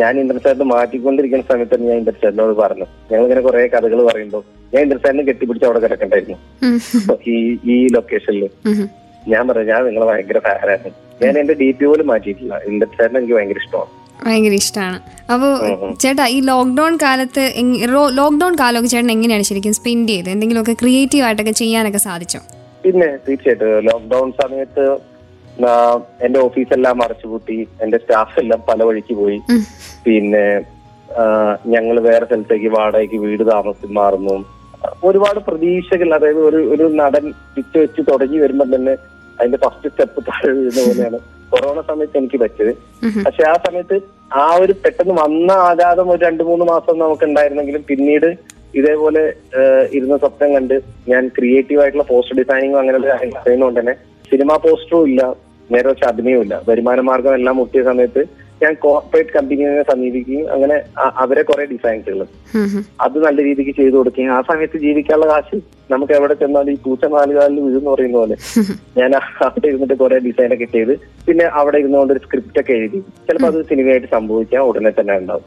ഞാൻ 0.00 0.12
ഇന്ദ്രൻ 0.22 0.40
സാറിന് 0.44 0.66
മാറ്റിക്കൊണ്ടിരിക്കുന്ന 0.74 1.44
സമയത്ത് 1.50 1.76
ഞാൻ 1.90 1.98
ഇന്ദ്രൻ 2.00 2.18
സാറിനോട് 2.22 2.54
പറഞ്ഞു. 2.62 2.86
ഞങ്ങൾ 3.10 3.24
ഇങ്ങനെ 3.26 3.42
കുറെ 3.48 3.60
കഥകൾ 3.74 4.00
പറയുമ്പോൾ 4.10 4.42
ഞാൻ 4.72 4.80
ഇന്ദ്രൻ 4.84 5.00
സാറിനെ 5.04 5.24
കെട്ടിപ്പിടിച്ച് 5.28 5.66
അവിടെ 5.68 5.80
കിടക്കണ്ടായിരുന്നു. 5.84 6.38
ഈ 7.34 7.36
ഈ 7.72 7.76
ലൊക്കേഷനിൽ. 7.96 8.44
ഞാൻ 9.32 9.42
പറഞ്ഞു 9.48 9.68
ഞാൻ 9.72 9.80
നിങ്ങളെ 9.88 10.06
ഭയങ്കര 10.10 10.40
ഫാനാണ് 10.48 10.90
ഞാൻ 11.22 11.34
എന്റെ 11.42 11.54
ഡി 11.60 11.68
പി 11.78 11.84
പോലും 11.90 12.06
മാറ്റിയിട്ടില്ല. 12.12 12.54
ഇന്ദ്രൻ 12.70 12.90
സാറിനെ 12.98 13.18
എനിക്ക് 13.20 13.36
ഭയങ്കര 13.38 13.60
ഇഷ്ടമാണ്. 13.64 13.92
ഭയങ്കര 14.26 14.54
ഇഷ്ടമാണ് 14.62 14.98
അപ്പോൾ 15.32 15.50
ചേട്ടാ 16.02 16.24
ഈ 16.34 16.38
ലോക്ക്ഡൌൺ 16.50 16.92
കാലത്ത് 17.04 17.42
ലോക്ക്ഡൌൺ 18.18 18.54
കാലമൊക്കെ 18.60 18.90
ചേട്ടൻ 18.92 19.10
എങ്ങനെയാണ് 19.16 19.46
ശരിക്കും 19.50 19.74
സ്പെൻഡ് 19.78 20.12
ചെയ്ത് 20.12 20.30
എന്തെങ്കിലുമൊക്കെ 20.34 20.74
ക്രിയേറ്റീവ് 20.82 21.24
ആയിട്ടൊക്കെ 21.26 21.54
ചെയ്യാനൊക്കെ 21.62 22.00
സാധിച്ചോ? 22.08 22.40
പിന്നെ 22.86 23.06
തീർച്ചയായിട്ടും 23.26 23.70
ലോക്ക്ഡൌൺ 23.86 24.28
സമയത്ത് 24.42 24.84
എന്റെ 26.26 26.38
ഓഫീസെല്ലാം 26.46 26.96
അടച്ചുപൂട്ടി 27.04 27.56
എന്റെ 27.84 27.98
സ്റ്റാഫ് 28.02 28.36
എല്ലാം 28.42 28.60
പല 28.68 28.82
വഴിക്ക് 28.88 29.14
പോയി. 29.20 29.38
പിന്നെ 30.04 30.46
ഞങ്ങൾ 31.74 31.96
വേറെ 32.06 32.24
സ്ഥലത്തേക്ക് 32.26 32.70
വാടകയ്ക്ക് 32.74 33.18
വീട് 33.24 33.44
താമസം 33.50 33.92
മാറുന്നു 33.98 34.34
ഒരുപാട് 35.04 35.38
പ്രതീക്ഷകൾ 35.46 36.08
അതായത് 36.16 36.40
ഒരു 36.48 36.58
ഒരു 36.74 36.84
നടൻ 37.00 37.24
പിച്ച് 37.54 37.78
വെച്ച് 37.78 38.00
തുടങ്ങി 38.10 38.38
വരുമ്പോൾ 38.38 38.68
തന്നെ 38.74 38.94
അതിന്റെ 39.38 39.58
ഫസ്റ്റ് 39.64 39.90
സ്റ്റെപ്പ് 39.92 40.20
താഴെ 40.28 40.50
വീഴുന്ന 40.56 40.82
പോലെയാണ് 40.88 41.18
കൊറോണ 41.52 41.80
സമയത്ത് 41.90 42.16
എനിക്ക് 42.20 42.38
പറ്റിയത്. 42.42 42.72
പക്ഷെ 43.26 43.42
ആ 43.52 43.56
സമയത്ത് 43.66 43.96
ആ 44.42 44.46
ഒരു 44.62 44.74
പെട്ടെന്ന് 44.84 45.14
വന്ന 45.22 45.50
ആഘാതം 45.68 46.10
ഒരു 46.14 46.20
രണ്ടു 46.24 46.44
മൂന്ന് 46.44 46.64
മാസം 46.72 46.94
നമുക്ക് 46.98 47.24
ഉണ്ടായിരുന്നെങ്കിലും 47.24 47.84
പിന്നീട് 47.90 48.28
ഇതേപോലെ 48.76 49.22
ഇരുന്ന് 49.92 50.16
സ്വപ്നം 50.22 50.50
കണ്ട് 50.54 50.76
ഞാൻ 51.08 51.22
ക്രിയേറ്റീവ് 51.36 51.82
ആയിട്ടുള്ള 51.82 52.06
പോസ്റ്റർ 52.08 52.36
ഡിസൈനിങ്ങും 52.40 52.80
അങ്ങനെയുള്ള 52.80 53.08
കാര്യങ്ങൾ 53.12 53.40
ചെയ്യുന്നതുകൊണ്ട് 53.44 53.80
തന്നെ 53.80 53.94
സിനിമാ 54.32 54.56
പോസ്റ്ററും 54.64 55.04
ഇല്ല 55.10 55.22
നേരെ 55.70 55.86
വെച്ച് 55.90 56.04
അഭിനയവും 56.08 56.42
ഇല്ല. 56.44 56.56
വരുമാന 56.66 57.00
മാർഗം 57.06 57.36
എല്ലാം 57.38 57.56
മുട്ടിയ 57.58 57.82
സമയത്ത് 57.88 58.22
ഞാൻ 58.60 58.72
കോർപ്പറേറ്റ് 58.82 59.32
കമ്പനിയെ 59.34 59.82
സമീപിക്കുകയും 59.88 60.44
അങ്ങനെ 60.52 60.76
അവരെ 61.22 61.42
കുറെ 61.42 61.64
ഉം. 62.58 62.82
അത് 63.04 63.16
നല്ല 63.24 63.38
രീതിക്ക് 63.48 63.72
ചെയ്തു 63.80 63.96
കൊടുക്കുകയും 63.96 64.30
ആ 64.36 64.40
സമയത്ത് 64.50 64.78
ജീവിക്കാനുള്ള 64.84 65.26
കാശ് 65.32 65.56
നമുക്ക് 65.90 66.14
എവിടെ 66.18 66.34
ചെന്നാലും 66.40 66.72
ഈ 66.72 66.78
പൂച്ച 66.84 67.04
നാലുകാലിൽ 67.14 67.58
വീഴുന്ന് 67.66 67.90
പറയുന്ന 67.90 68.16
പോലെ 68.18 68.36
ഞാൻ 68.98 69.10
അവിടെ 69.40 69.66
ഇരുന്നിട്ട് 69.70 69.96
കുറെ 70.02 70.18
ഡിസൈൻ 70.26 70.52
ഒക്കെ 70.56 70.68
ചെയ്ത് 70.72 70.94
പിന്നെ 71.26 71.46
അവിടെ 71.58 71.78
ഇരുന്നുകൊണ്ട് 71.82 72.14
ഒരു 72.14 72.22
സ്ക്രിപ്റ്റ് 72.26 72.60
ഒക്കെ 72.62 72.74
എഴുതി. 72.78 73.00
ചിലപ്പോൾ 73.28 73.50
അത് 73.52 73.60
സിനിമയായിട്ട് 73.70 74.10
സംഭവിക്കാൻ 74.16 74.62
ഉടനെ 74.70 74.92
തന്നെ 74.98 75.16
ഉണ്ടാവും. 75.22 75.44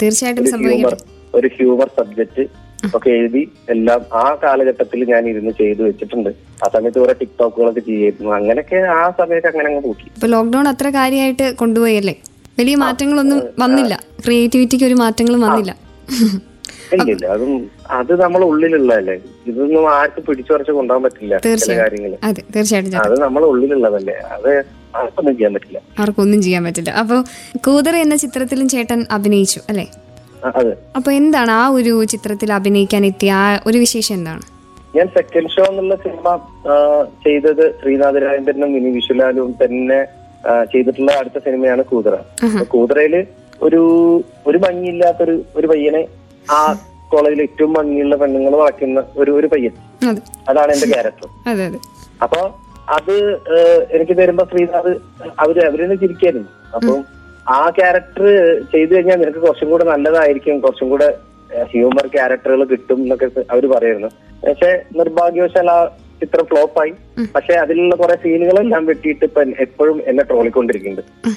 തീർച്ചയായിട്ടും 0.00 0.48
ഒരു 1.38 1.48
ഹ്യൂമർ 1.56 1.88
സബ്ജക്ട് 1.98 2.44
ഒക്കെ 2.96 3.10
എഴുതി 3.18 3.42
എല്ലാം 3.74 4.00
ആ 4.22 4.24
കാലഘട്ടത്തിൽ 4.42 5.00
ഞാൻ 5.12 5.22
ഇരുന്ന് 5.30 5.52
ചെയ്തു 5.60 5.82
വെച്ചിട്ടുണ്ട്. 5.88 6.30
ആ 6.64 6.66
സമയത്ത് 6.74 6.98
കുറെ 7.02 7.14
ടിക്ടോക്കുകളൊക്കെ 7.20 7.82
ചെയ്യായിരുന്നു 7.90 8.30
അങ്ങനെയൊക്കെ 8.38 8.78
ആ 9.00 9.04
സമയത്ത് 9.20 9.48
അങ്ങനെ 9.52 9.68
അങ്ങ് 9.70 9.82
നോക്കി 9.88 10.06
ഇപ്പൊ 10.16 10.28
ലോക്ക്ഡൌൺ 10.34 10.68
അത്ര 10.72 10.88
കാര്യമായിട്ട് 10.98 11.46
കൊണ്ടുപോയല്ലേ 11.62 12.14
വലിയ 12.58 12.76
മാറ്റങ്ങളൊന്നും 12.84 13.38
വന്നില്ല. 13.62 13.94
ക്രിയേറ്റിവിറ്റിക്ക് 14.24 14.86
ഒരു 14.90 14.96
മാറ്റങ്ങളും 15.04 15.40
വന്നില്ല. 15.46 15.72
ഇല്ല 16.94 17.08
ഇല്ല. 17.14 17.26
അതും 17.34 17.52
അത് 17.98 18.12
നമ്മളെ 18.22 18.44
ഉള്ളിലുള്ളതല്ലേ? 18.50 19.16
ഇതൊന്നും 19.50 19.84
ആർക്കും 19.96 20.22
പിടിച്ചുറച്ച് 20.28 20.72
കൊണ്ടുപോകാൻ 20.78 21.02
പറ്റില്ല 21.06 21.34
ചില 21.62 21.76
കാര്യങ്ങൾ 21.82 22.12
അതെ 22.28 23.16
നമ്മളെ 23.26 23.46
ഉള്ളിലുള്ളതല്ലേ? 23.52 24.16
അത് 24.36 24.50
ആർക്കൊന്നും 25.00 25.34
ചെയ്യാൻ 25.38 25.52
പറ്റില്ല. 25.56 25.78
ആർക്കൊന്നും 26.02 26.40
ചെയ്യാൻ 26.46 26.62
പറ്റില്ല. 26.66 26.90
അപ്പോൾ 27.02 27.20
കൂതറ 27.66 27.94
എന്ന 28.06 28.16
ചിത്രത്തിലും 28.24 28.68
ചേട്ടൻ 28.74 29.00
അഭിനയിച്ചു 29.16 29.60
അല്ലേ? 29.72 29.86
അപ്പോൾ 30.98 31.12
എന്താണ് 31.20 31.52
ആ 31.60 31.62
ഒരു 31.76 31.92
ചിത്രത്തിൽ 32.12 32.48
അഭിനയിക്കാൻ 32.56 33.02
എത്തിയ 33.10 33.30
ആ 33.42 33.44
ഒരു 33.68 33.78
വിശേഷം 33.84 34.14
എന്താണ്? 34.18 34.42
ഞാൻ 34.96 35.06
സെക്കൻഡ് 35.16 35.50
ഷോ 35.54 35.62
എന്നുള്ള 35.70 35.94
സിനിമ 36.04 36.26
ചെയ്തത് 37.24 37.64
ശ്രീനാഥ് 37.80 38.18
രാജേന്ദ്രനും 38.24 38.72
മിനി 38.74 38.90
വിശ്വലാലും 38.98 39.48
തന്നെ 39.62 39.98
ചെയ്തിട്ടുള്ള 40.72 41.12
അടുത്ത 41.20 41.38
സിനിമയാണ് 41.46 41.82
കൂതറ. 41.92 42.14
അപ്പൊ 42.46 42.64
കൂതറയിൽ 42.74 43.14
ഒരു 43.62 43.80
ഒരു 44.46 44.58
ഭംഗിയില്ലാത്തൊരു 44.64 45.34
ഒരു 45.56 45.66
പയ്യനെ 45.72 46.02
ആ 46.56 46.58
കോളേജിൽ 47.12 47.40
ഏറ്റവും 47.46 47.72
ഭംഗിയുള്ള 47.78 48.14
പെണ്ണുങ്ങൾ 48.22 48.52
വളയ്ക്കുന്ന 48.62 49.02
ഒരു 49.16 49.32
ഒരു 49.38 49.48
പയ്യൻ. 49.54 49.74
അതെ. 50.10 50.20
അതാണ് 50.50 50.72
എന്റെ 50.76 50.88
ക്യാരക്ടർ. 50.92 51.28
അപ്പൊ 52.24 52.40
അത് 52.96 53.14
എനിക്ക് 53.96 54.14
തരുമ്പോ 54.18 54.44
ശ്രീനാഥ് 54.50 54.92
അവർ 55.44 55.56
അവരെന്നെ 55.68 55.96
ചിരിക്കായിരുന്നു. 56.02 56.50
അപ്പം 56.76 56.98
ആ 57.46 57.70
ക്യാരക്ടർ 57.70 58.24
ചെയ്തു 58.72 58.92
കഴിഞ്ഞാൽ 58.94 59.18
നിനക്ക് 59.18 59.38
കുറച്ചും 59.38 59.70
കൂടെ 59.70 59.84
നല്ലതായിരിക്കും 59.84 60.60
കുറച്ചും 60.60 60.88
കൂടെ 60.88 61.08
ഹ്യൂമർ 61.72 62.06
ക്യാരക്ടറുകൾ 62.06 62.64
കിട്ടും 62.64 63.00
എന്നൊക്കെ 63.02 63.26
അവർ 63.50 63.64
പറയുന്നു. 63.66 64.08
പക്ഷെ 64.42 64.70
നിർഭാഗ്യവശാൽ 64.96 65.68
ആ 65.70 65.78
ചിത്രം 66.20 66.46
ഫ്ലോപ്പായി 66.46 66.92
പക്ഷെ 67.34 67.54
അതിലുള്ള 67.54 67.94
കുറെ 67.96 68.14
സീനുകളെല്ലാം 68.22 68.86
വെട്ടിയിട്ട് 68.86 69.24
ഇപ്പൊ 69.24 69.42
എപ്പോഴും 69.58 70.02
എന്നെ 70.06 70.22
ട്രോളിക്കൊണ്ടിരിക്കുന്നുണ്ട് 70.22 71.30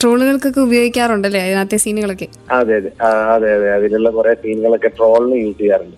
ട്രോളുകൾക്കൊക്കെ 0.00 0.60
ഉപയോഗിക്കാറുണ്ടല്ലേ? 0.60 1.40
അതിനകത്തെ 1.40 1.76
സീനുകളൊക്കെ? 1.76 2.26
അതെ 2.50 2.74
അതെ. 2.76 2.90
അതെ 3.34 3.52
അതെ. 3.52 3.72
അതിലുള്ള 3.72 4.10
കുറെ 4.10 4.34
സീനുകളൊക്കെ 4.34 4.88
ട്രോളിന് 4.88 5.36
യൂസ് 5.42 5.58
ചെയ്യാറുണ്ട്. 5.58 5.96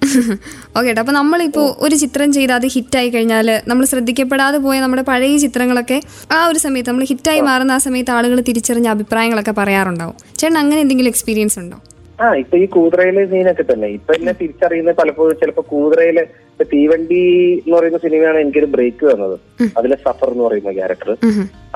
ഓക്കെ 0.76 1.00
അപ്പൊ 1.00 1.12
നമ്മളിപ്പോ 1.12 1.76
ഒരു 1.80 1.95
ചിത്രം 1.95 2.33
ചെയ്ത് 2.33 2.52
അത് 2.52 2.66
ഹിറ്റായി 2.66 3.09
കഴിഞ്ഞാൽ 3.09 3.62
നമ്മൾ 3.68 3.85
ശ്രദ്ധിക്കപ്പെടാതെ 3.85 4.59
പോയ 4.59 4.80
നമ്മുടെ 4.80 5.02
പഴയ 5.02 5.37
ചിത്രങ്ങളൊക്കെ 5.37 6.00
ആ 6.30 6.47
ഒരു 6.47 6.59
സമയത്ത് 6.59 6.90
നമ്മൾ 6.90 7.04
ഹിറ്റായി 7.04 7.40
മാറുന്ന 7.40 7.73
ആ 7.73 7.78
സമയത്ത് 7.78 8.11
ആളുകൾ 8.11 8.40
തിരിച്ചറിഞ്ഞ 8.40 8.88
അഭിപ്രായങ്ങളൊക്കെ 8.88 9.50
പറയാറുണ്ടാവും. 9.52 10.16
ചേട്ടൻ 10.38 10.59
അങ്ങനെ 10.59 10.80
എന്തെങ്കിലും 10.80 11.09
എക്സ്പീരിയൻസ് 11.09 11.59
ഉണ്ടോ? 11.59 11.78
ആ 12.23 12.27
ഇപ്പൊ 12.43 12.55
ഈ 12.63 12.65
കൂതറയിലെ 12.75 13.23
സീനൊക്കെ 13.33 13.65
തന്നെ. 13.65 13.89
ഇപ്പൊ 13.97 14.13
എന്നെ 14.19 14.33
തിരിച്ചറിയുന്നത് 14.41 14.97
പലപ്പോഴും 15.01 15.37
ചിലപ്പോ 15.41 15.63
കൂതറയിലെ 15.73 16.25
ഇപ്പൊ 16.53 16.65
തീവണ്ടി 16.73 17.21
എന്ന് 17.59 17.75
പറയുന്ന 17.77 17.99
സിനിമയാണ് 18.05 18.39
എനിക്കൊരു 18.45 18.69
ബ്രേക്ക് 18.75 19.05
തന്നത് 19.11 19.37
അതിലെ 19.79 19.97
സഫർ 20.05 20.31
എന്ന് 20.35 20.45
പറയുന്ന 20.47 20.73
ക്യാരക്ടർ. 20.79 21.11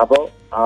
അപ്പോ 0.02 0.18
ആ 0.60 0.62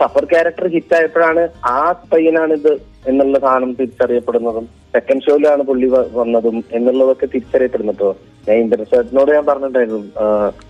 സഫർ 0.00 0.24
ക്യാരക്ടർ 0.32 0.66
ഹിറ്റ് 0.74 0.96
ആയപ്പോഴാണ് 0.98 1.44
ആ 1.76 1.78
പയ്യനാണിത് 2.12 2.72
എന്നുള്ള 3.12 3.38
സാധനം 3.46 3.72
തിരിച്ചറിയപ്പെടുന്നതും 3.78 4.66
സെക്കൻഡ് 4.96 5.24
ഷോയിലാണ് 5.26 5.62
പുള്ളി 5.70 5.88
വന്നതും 6.20 6.56
എന്നുള്ളതൊക്കെ 6.78 7.26
തിരിച്ചറിയപ്പെടുന്നപ്പോ 7.34 8.10
ഞാൻ 8.46 8.56
ഇന്റർസെറ്റിനോട് 8.64 9.30
ഞാൻ 9.36 9.44
പറഞ്ഞിട്ടുണ്ടായിരുന്നു. 9.50 10.02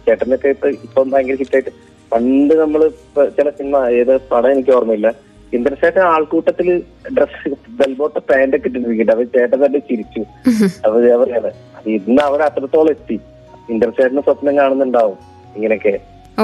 ചേട്ടനൊക്കെ 0.06 0.48
ഇപ്പൊ 0.56 0.68
ഇപ്പം 0.86 1.06
ഭയങ്കര 1.12 1.36
ഹിറ്റായിട്ട് 1.42 1.72
പണ്ട് 2.12 2.54
നമ്മൾ 2.62 2.80
ചില 3.38 3.48
സിനിമ 3.58 3.76
ഏത് 4.00 4.14
പടം 4.32 4.50
എനിക്ക് 4.54 4.72
ഓർമ്മയില്ല. 4.78 5.08
ഇന്റർസെറ്റ് 5.56 6.00
ആൾക്കൂട്ടത്തിൽ 6.12 6.68
ഡ്രസ് 7.16 7.50
ബെൽബോട്ട 7.80 8.16
പാന്റ് 8.30 8.56
ഒക്കെ 8.58 8.68
ഇട്ടിരിക്കട്ടെ 8.70 9.12
അപ്പൊ 9.14 9.24
ചേട്ടൻ 9.36 9.58
തന്നെ 9.64 9.80
ചിരിച്ചു. 9.88 10.22
അപ്പൊ 10.84 10.96
ഞാൻ 11.06 11.18
പറയാണ് 11.22 11.50
ഇന്ന് 11.98 12.20
അവർ 12.28 12.40
അത്രത്തോളം 12.48 12.90
എത്തി. 12.96 13.16
ഇന്റർസെറ്റിന് 13.74 14.22
സ്വപ്നം 14.28 14.54
കാണുന്നുണ്ടാവും. 14.60 15.18
ഇങ്ങനെയൊക്കെ. 15.56 15.94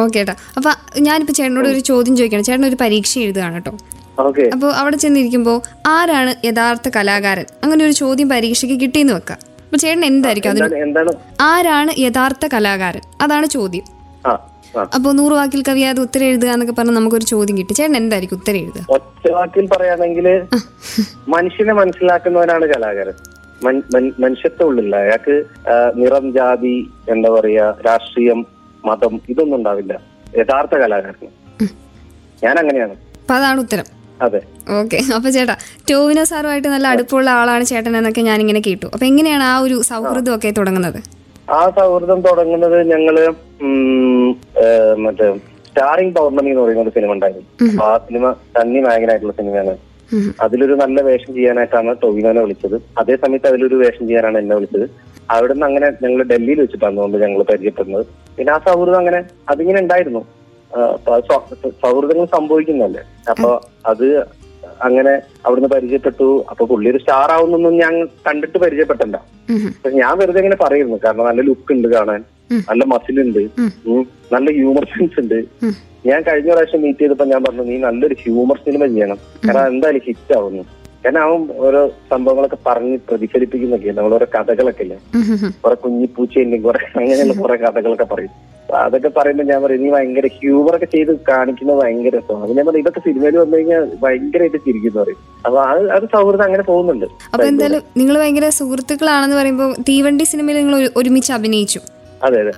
ഓക്കെ 0.01 0.19
ഏട്ടാ 0.23 0.35
അപ്പൊ 0.59 0.71
ഞാനിപ്പോ 1.07 1.35
ചേട്ടനോട് 1.39 1.69
ഒരു 1.75 1.81
ചോദ്യം 1.91 2.15
ചോദിക്കണം. 2.19 2.45
ചേട്ടൻ 2.49 2.67
ഒരു 2.71 2.79
പരീക്ഷ 2.85 3.13
എഴുതുകയാണ് 3.27 3.55
കേട്ടോ 3.59 3.73
അപ്പൊ 4.19 4.31
അപ്പോൾ 4.55 4.71
അവിടെ 4.81 4.97
ചെന്നിരിക്കുമ്പോൾ 5.03 5.59
ആരാണ് 5.95 6.33
യഥാർത്ഥ 6.49 6.89
കലാകാരൻ? 6.97 7.47
അങ്ങനെ 7.65 7.83
ഒരു 7.87 7.95
ചോദ്യം 8.03 8.29
പരീക്ഷയ്ക്ക് 8.33 8.77
കിട്ടിയെന്ന് 8.83 9.15
വെക്കാം. 9.19 9.39
അപ്പൊ 9.67 9.79
ചേട്ടൻ 9.85 10.05
എന്തായിരിക്കും 10.11 10.51
അതിന് 10.51 11.15
ആരാണ് 11.51 11.93
യഥാർത്ഥ 12.05 12.47
കലാകാരൻ? 12.55 13.03
അതാണ് 13.25 13.47
ചോദ്യം. 13.57 13.85
അപ്പോൾ 14.97 15.13
നൂറ് 15.19 15.35
വാക്കിൽ 15.39 15.61
കവിയാതെ 15.69 16.01
ഉത്തരം 16.07 16.27
എഴുതുക 16.31 16.51
എന്നൊക്കെ 16.55 16.75
പറഞ്ഞ് 16.79 16.95
നമുക്കൊരു 16.99 17.27
ചോദ്യം 17.33 17.57
കിട്ടി. 17.59 17.73
ചേട്ടൻ 17.79 17.97
എന്തായിരിക്കും 18.01 18.39
ഉത്തരം 18.41 18.59
എഴുതുക? 18.63 18.83
ഒറ്റ 18.97 19.25
വാക്കിൽ 19.37 19.67
പറയുകയാണെങ്കിൽ 19.73 20.27
മനുഷ്യനെ 21.35 21.75
മനസ്സിലാക്കുന്നവനാണ് 21.81 22.67
കലാകാരൻ. 22.73 23.17
മനുഷ്യത്തെ 24.25 24.63
ഉള്ളില്ല. 24.69 24.95
അയാൾക്ക് 25.05 25.37
നിറം 26.01 26.27
ജാതി 26.37 26.77
എന്താ 27.15 27.31
പറയാ 27.37 27.67
രാഷ്ട്രീയം 27.89 28.41
മതം 28.85 29.15
ഇതൊന്നും 29.33 29.57
ഉണ്ടാവില്ല. 29.59 29.95
യഥാർത്ഥ 30.41 30.75
കലാകാരൻ. 30.83 31.31
ഞാൻ 32.45 32.55
അങ്ങനെയാണ് 32.63 32.95
അതാണ് 33.37 33.59
ഉത്തരം. 33.65 33.87
അതെ. 34.27 34.41
ഓക്കെ. 34.79 34.99
അപ്പൊ 35.17 35.29
ചേട്ടാ 35.35 35.55
ടോവിനോ 35.91 36.25
സാറുമായിട്ട് 36.31 36.69
നല്ല 36.73 36.87
അടുപ്പമുള്ള 36.95 37.31
ആളാണ് 37.41 37.65
ചേട്ടൻ 37.71 37.93
എന്നൊക്കെ 38.01 38.23
ഞാൻ 38.29 38.39
ഇങ്ങനെ 38.45 38.61
കേട്ടു. 38.67 38.87
അപ്പൊ 38.95 39.05
എങ്ങനെയാണ് 39.11 39.45
ആ 39.53 39.55
ഒരു 39.67 39.77
സൗഹൃദം 39.91 40.33
ഒക്കെ 40.37 40.51
തുടങ്ങുന്നത്? 40.59 40.99
ആ 41.59 41.61
സൗഹൃദം 41.77 42.19
തുടങ്ങുന്നത് 42.27 42.79
ഞങ്ങൾ 42.93 43.17
മറ്റേ 45.05 45.27
സ്റ്റാറിംഗ് 45.69 46.15
പൗർണമി 46.17 46.51
എന്ന് 46.53 46.63
പറയുന്ന 46.63 46.85
ഒരു 46.87 46.95
സിനിമ 46.97 47.17
ഉണ്ടായിരുന്നു. 47.17 47.47
അപ്പൊ 47.71 47.85
ആ 47.91 47.95
സിനിമ 48.09 48.33
തന്നി 48.57 48.81
നായകനായിട്ടുള്ള 48.87 49.35
സിനിമയാണ് 49.41 49.75
അതിലൊരു 50.45 50.75
നല്ല 50.81 50.99
വേഷം 51.09 51.31
ചെയ്യാനായിട്ടാണ് 51.37 51.91
ടൊവിനോനെ 52.03 52.41
വിളിച്ചത്. 52.45 52.77
അതേ 53.01 53.15
സമയത്ത് 53.25 53.49
അതിലൊരു 53.51 53.77
വേഷം 53.83 54.05
ചെയ്യാനാണ് 54.09 54.39
എന്നെ 54.43 54.55
വിളിച്ചത്. 54.59 54.87
അവിടുന്ന് 55.35 55.65
അങ്ങനെ 55.69 55.89
ഞങ്ങൾ 56.05 56.21
ഡൽഹിയിൽ 56.31 56.61
വെച്ചിട്ടാണ് 56.63 56.97
അതുകൊണ്ട് 56.97 57.19
ഞങ്ങൾ 57.25 57.41
പരിചയപ്പെടുന്നത്. 57.51 58.05
പിന്നെ 58.37 58.53
ആ 58.55 58.59
സൗഹൃദം 58.67 58.99
അങ്ങനെ 59.03 59.21
അതിങ്ങനെ 59.53 59.79
ഉണ്ടായിരുന്നു. 59.85 60.23
സൗഹൃദങ്ങൾ 61.85 62.27
സംഭവിക്കുന്നല്ലേ 62.37 63.03
അപ്പൊ 63.33 63.51
അത് 63.93 64.07
അങ്ങനെ 64.87 65.13
അവിടുന്ന് 65.47 65.71
പരിചയപ്പെട്ടു. 65.75 66.29
അപ്പൊ 66.51 66.63
പുള്ളി 66.73 66.89
ഒരു 66.93 67.01
സ്റ്റാർ 67.03 67.31
ആവുന്നൊന്നും 67.37 67.75
ഞാൻ 67.85 67.95
കണ്ടിട്ട് 68.27 68.59
പരിചയപ്പെട്ടല്ല. 68.65 69.17
ഞാൻ 70.01 70.13
വെറുതെ 70.21 70.41
ഇങ്ങനെ 70.43 70.59
പറയുന്നു. 70.65 70.97
കാരണം 71.05 71.29
നല്ല 71.31 71.43
ലുക്ക് 71.49 71.73
ഉണ്ട് 71.77 71.89
കാണാൻ. 71.97 72.21
നല്ല 72.71 72.85
മസിൽ 72.93 73.17
ഉണ്ട്. 73.27 73.43
നല്ല 74.35 74.47
ഹ്യൂമർ 74.59 74.85
സെൻസ് 74.93 75.21
ഉണ്ട്. 75.23 75.39
ഞാൻ 76.09 76.21
കഴിഞ്ഞ 76.27 76.51
പ്രാവശ്യം 76.53 76.83
മീറ്റ് 76.83 77.01
ചെയ്തപ്പോ 77.01 77.25
ഞാൻ 77.33 77.41
പറഞ്ഞു 77.47 77.65
നീ 77.71 77.79
നല്ലൊരു 77.87 78.17
ഹ്യൂമർ 78.25 78.59
സിനിമ 78.67 78.87
ചെയ്യണം. 78.93 79.19
കാരണം 79.47 79.67
എന്തായാലും 79.73 80.05
ഹിറ്റ് 80.07 80.35
ആവുന്നു. 80.39 80.63
കാരണം 81.05 81.21
അവൻ 81.27 81.43
ഓരോ 81.67 81.81
സംഭവങ്ങളൊക്കെ 82.13 82.59
പറഞ്ഞ് 82.67 82.97
പ്രതിഫലിപ്പിക്കുന്നൊക്കെ 83.09 83.93
നമ്മൾ 83.99 84.15
ഓരോ 84.17 84.27
കഥകളൊക്കെ 84.35 84.83
ഇല്ലേ. 84.87 84.99
കുറെ 85.65 85.77
കുഞ്ഞിപ്പൂച്ചയുണ്ടെങ്കിൽ 85.85 86.67
കുറെ 86.69 86.81
അങ്ങനെയുള്ള 87.01 87.35
കുറെ 87.43 87.57
കഥകളൊക്കെ 87.65 88.07
പറയും. 88.15 88.33
അതൊക്കെ 88.81 89.11
പറയുമ്പോൾ 89.19 89.47
ഞാൻ 89.51 89.63
പറയും 89.63 89.81
നീ 89.85 89.89
ഭയങ്കര 89.95 90.27
ഹ്യൂമർ 90.35 90.75
ഒക്കെ 90.77 90.89
ചെയ്ത് 90.95 91.13
കാണിക്കുന്നത് 91.31 91.79
ഭയങ്കര 91.83 92.13
രസമാണ്. 92.17 92.43
അപ്പൊ 92.45 92.55
ഞാൻ 92.59 92.67
പറയും 92.69 92.83
ഇതൊക്കെ 92.85 93.01
സിനിമയിൽ 93.07 93.37
വന്നു 93.43 93.57
കഴിഞ്ഞാൽ 93.57 93.85
ഭയങ്കരമായിട്ട് 94.05 94.59
ചിരിക്കുന്നു 94.67 94.99
പറയും. 95.03 95.21
അപ്പൊ 95.47 95.59
അത് 95.71 95.91
അത് 95.97 96.05
സൗഹൃദം 96.15 96.45
അങ്ങനെ 96.49 96.63
പോകുന്നുണ്ട്. 96.63 97.07
അപ്പൊ 97.35 97.47
എന്തായാലും 97.53 97.83
നിങ്ങൾ 97.97 98.19
ഭയങ്കര 98.23 98.49
സുഹൃത്തുക്കളാണെന്ന് 98.59 99.39
പറയുമ്പോൾ 99.41 99.73
തീവണ്ടി 99.89 100.27
സിനിമയിൽ 100.33 100.59
നിങ്ങൾ 100.63 100.77
ഒരുമിച്ച് 101.03 101.33
അഭിനയിച്ചു. 101.39 101.81
അതെ 101.81 101.89
അതെ 101.89 102.00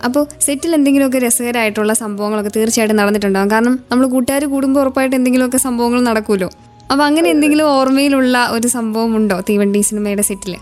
അപ്പോൾ 0.05 0.27
സെറ്റിൽ 0.41 0.75
എന്തെങ്കിലുമൊക്കെ 0.75 1.19
രസകരമായിട്ടുള്ള 1.19 1.93
സംഭവങ്ങളൊക്കെ 1.93 2.53
തീർച്ചയായിട്ടും 2.57 2.97
നടന്നിട്ടുണ്ടാകും 2.97 3.51
കാരണം 3.51 3.79
നമ്മൾ 3.91 4.07
കൂട്ടുകാർ 4.07 4.45
കൂടുമ്പോൾ 4.45 4.81
ഉറപ്പായിട്ട് 4.81 5.17
എന്തെങ്കിലുമൊക്കെ 5.17 5.57
സംഭവങ്ങൾ 5.57 6.01
നടക്കുമല്ലോ 6.01 6.51
അപ്പൊ 6.93 7.05
അങ്ങനെ 7.05 7.29
എന്തെങ്കിലും 7.31 7.67
ഓർമ്മയിലുള്ള 7.67 8.49
ഒരു 8.51 8.69
സംഭവം 8.69 9.17
ഉണ്ടോ 9.17 9.41
തീവണ്ടി 9.49 9.81
സിനിമയുടെ 9.81 10.23
സെറ്റിൽ? 10.23 10.55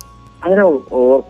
അങ്ങനെ 0.45 0.63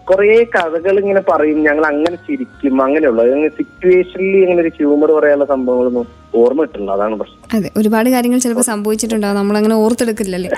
കുറെ 0.09 0.35
കഥകൾ 0.57 1.01
ഇങ്ങനെ 1.01 1.21
പറയും. 1.21 1.59
ഞങ്ങൾ 1.65 1.87
അങ്ങനെ 1.87 2.17
ചിരിക്കും 2.17 2.83
അങ്ങനെയുള്ള. 2.83 3.23
സിറ്റുവേഷനിൽ 3.59 4.37
ഇങ്ങനെ 4.43 4.61
ഒരു 4.61 4.73
ഹ്യൂമർ 4.77 5.11
പറയാനുള്ള 5.17 5.45
സംഭവങ്ങളൊന്നും 5.45 6.07
ഓർമ്മ 6.35 6.63
കിട്ടില്ല 6.63 6.91
അതാണ് 6.91 7.17
പ്രശ്നം. 7.17 7.41
അതെ 7.57 7.71
ഒരുപാട് 7.77 8.11
കാര്യങ്ങൾ 8.11 8.39
ചിലപ്പോൾ 8.39 8.67
സംഭവിച്ചിട്ടുണ്ടാവും. 8.73 9.37
നമ്മളങ്ങനെ 9.37 9.75
ഓർത്തെടുക്കില്ലല്ലേ? 9.75 10.51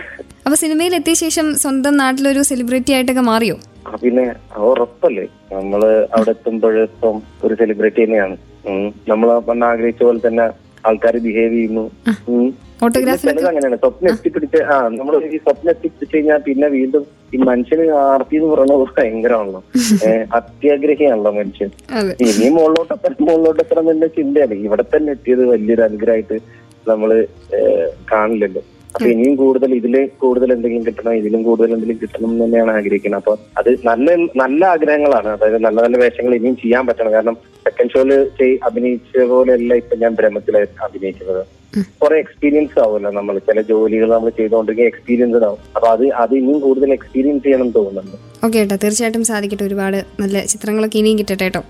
അപ്പൊ 0.47 0.54
സിനിമയിൽ 0.54 0.95
എത്തിയ 0.95 1.14
ശേഷം 1.14 1.54
സ്വന്തം 1.54 1.97
നാട്ടിലൊരു 1.97 2.42
സെലിബ്രിറ്റി 2.42 2.92
ആയിട്ടൊക്കെ 2.92 3.21
മാറിയോ? 3.21 3.57
പിന്നെ 4.03 4.25
ഉറപ്പല്ലേ? 4.71 5.25
നമ്മൾ 5.53 5.83
അവിടെ 6.17 6.33
എത്തുമ്പോഴത്തും 6.37 7.17
ഒരു 7.45 7.55
സെലിബ്രിറ്റി 7.61 8.01
തന്നെയാണ്. 8.05 8.37
നമ്മൾ 9.12 9.29
പണ്ട് 9.49 9.65
ആഗ്രഹിച്ച 9.71 10.03
പോലെ 10.09 10.21
തന്നെ 10.27 10.45
ആൾക്കാർ 10.89 11.15
ബിഹേവ് 11.25 11.55
ചെയ്യുന്നു. 11.55 11.85
ചിലത് 12.95 13.49
അങ്ങനെയാണ്. 13.49 13.77
സ്വപ്നം 13.83 14.09
എത്തിപ്പിടിച്ച് 14.12 14.61
ആ 14.73 14.77
നമ്മൾ 14.99 15.15
ഈ 15.37 15.39
സ്വപ്നം 15.45 15.71
എത്തിപ്പിടിച്ചു 15.73 16.15
കഴിഞ്ഞാൽ 16.15 16.41
പിന്നെ 16.47 16.69
വീണ്ടും 16.77 17.03
ഈ 17.35 17.39
മനുഷ്യന് 17.49 17.85
ആർത്തി 17.99 18.37
എന്ന് 18.39 18.49
പറയുന്നത് 18.53 18.83
ഭയങ്കരമാണല്ലോ. 18.97 19.61
അത്യാഗ്രഹിയാണല്ലോ 20.39 21.33
മനുഷ്യൻ. 21.39 21.71
ഇനി 22.27 22.49
മുകളിലോട്ട് 22.57 22.93
എത്ര 22.97 23.12
മുകളിലോട്ട് 23.29 23.62
എത്തണം 23.65 23.91
എന്ന 23.95 24.09
ചിന്തയാണ് 24.19 24.57
ഇവിടെ 24.67 24.87
തന്നെ 24.95 25.12
എത്തിയത് 25.17 25.45
വലിയൊരു 25.53 25.85
അനുഗ്രഹമായിട്ട് 25.89 26.39
നമ്മൾ 26.91 27.11
കാണില്ലല്ലോ. 28.12 28.62
അപ്പൊ 28.95 29.07
ഇനിയും 29.13 29.35
കൂടുതൽ 29.43 29.71
ഇതിൽ 29.79 29.95
കൂടുതൽ 30.23 30.49
എന്തെങ്കിലും 30.55 30.85
കിട്ടണം 30.89 31.15
ഇതിലും 31.21 31.43
കൂടുതൽ 31.49 31.71
എന്തെങ്കിലും 31.75 32.01
കിട്ടണം 32.03 32.29
എന്ന് 32.33 32.45
തന്നെയാണ് 32.45 32.73
ആഗ്രഹിക്കുന്നത്. 32.79 33.21
അപ്പൊ 33.23 33.35
അത് 33.61 33.71
നല്ല 33.89 34.15
നല്ല 34.43 34.63
ആഗ്രഹങ്ങളാണ്. 34.75 35.29
അതായത് 35.37 35.59
നല്ല 35.67 35.79
നല്ല 35.85 35.99
വേഷങ്ങൾ 36.05 36.33
ഇനിയും 36.39 36.57
ചെയ്യാൻ 36.63 36.85
പറ്റണം. 36.89 37.13
കാരണം 37.17 37.37
സെക്കൻഡ് 37.67 37.93
ഷോയിൽ 37.95 38.13
അഭിനയിച്ച 38.69 39.25
പോലെയല്ല 39.33 39.75
ഇപ്പൊ 39.83 39.97
ഞാൻ 40.05 40.15
ബ്രഹ്മത്തിലെ 40.21 40.63
അഭിനയിക്കുന്നത്. 40.87 41.43
കുറെ 42.01 42.17
എക്സ്പീരിയൻസ് 42.23 42.77
ആവുമല്ലോ 42.85 43.11
നമ്മൾ 43.19 43.35
ചില 43.47 43.61
ജോലികൾ 43.69 44.09
നമ്മൾ 44.15 44.33
ചെയ്തുകൊണ്ടിരിക്കുക 44.39 44.89
എക്സ്പീരിയൻസ് 44.93 45.45
ആവും 45.49 45.61
അപ്പൊ 45.77 45.87
അത് 45.95 46.05
അത് 46.23 46.35
ഇനിയും 46.41 46.59
കൂടുതൽ 46.65 46.91
എക്സ്പീരിയൻസ് 46.97 47.43
ചെയ്യണം 47.45 47.65
എന്ന് 47.67 47.77
തോന്നുന്നുണ്ട്. 47.79 48.17
ഓക്കെ 48.47 48.59
ഏട്ടാ 48.63 48.77
തീർച്ചയായിട്ടും 48.83 49.25
സാധിക്കട്ടെ. 49.31 49.65
ഒരുപാട് 49.69 49.99
നല്ല 50.23 50.45
ചിത്രങ്ങളൊക്കെ 50.53 50.99
ഇനിയും 51.03 51.19
കിട്ടട്ടെ 51.21 51.45
കേട്ടോ. 51.45 51.63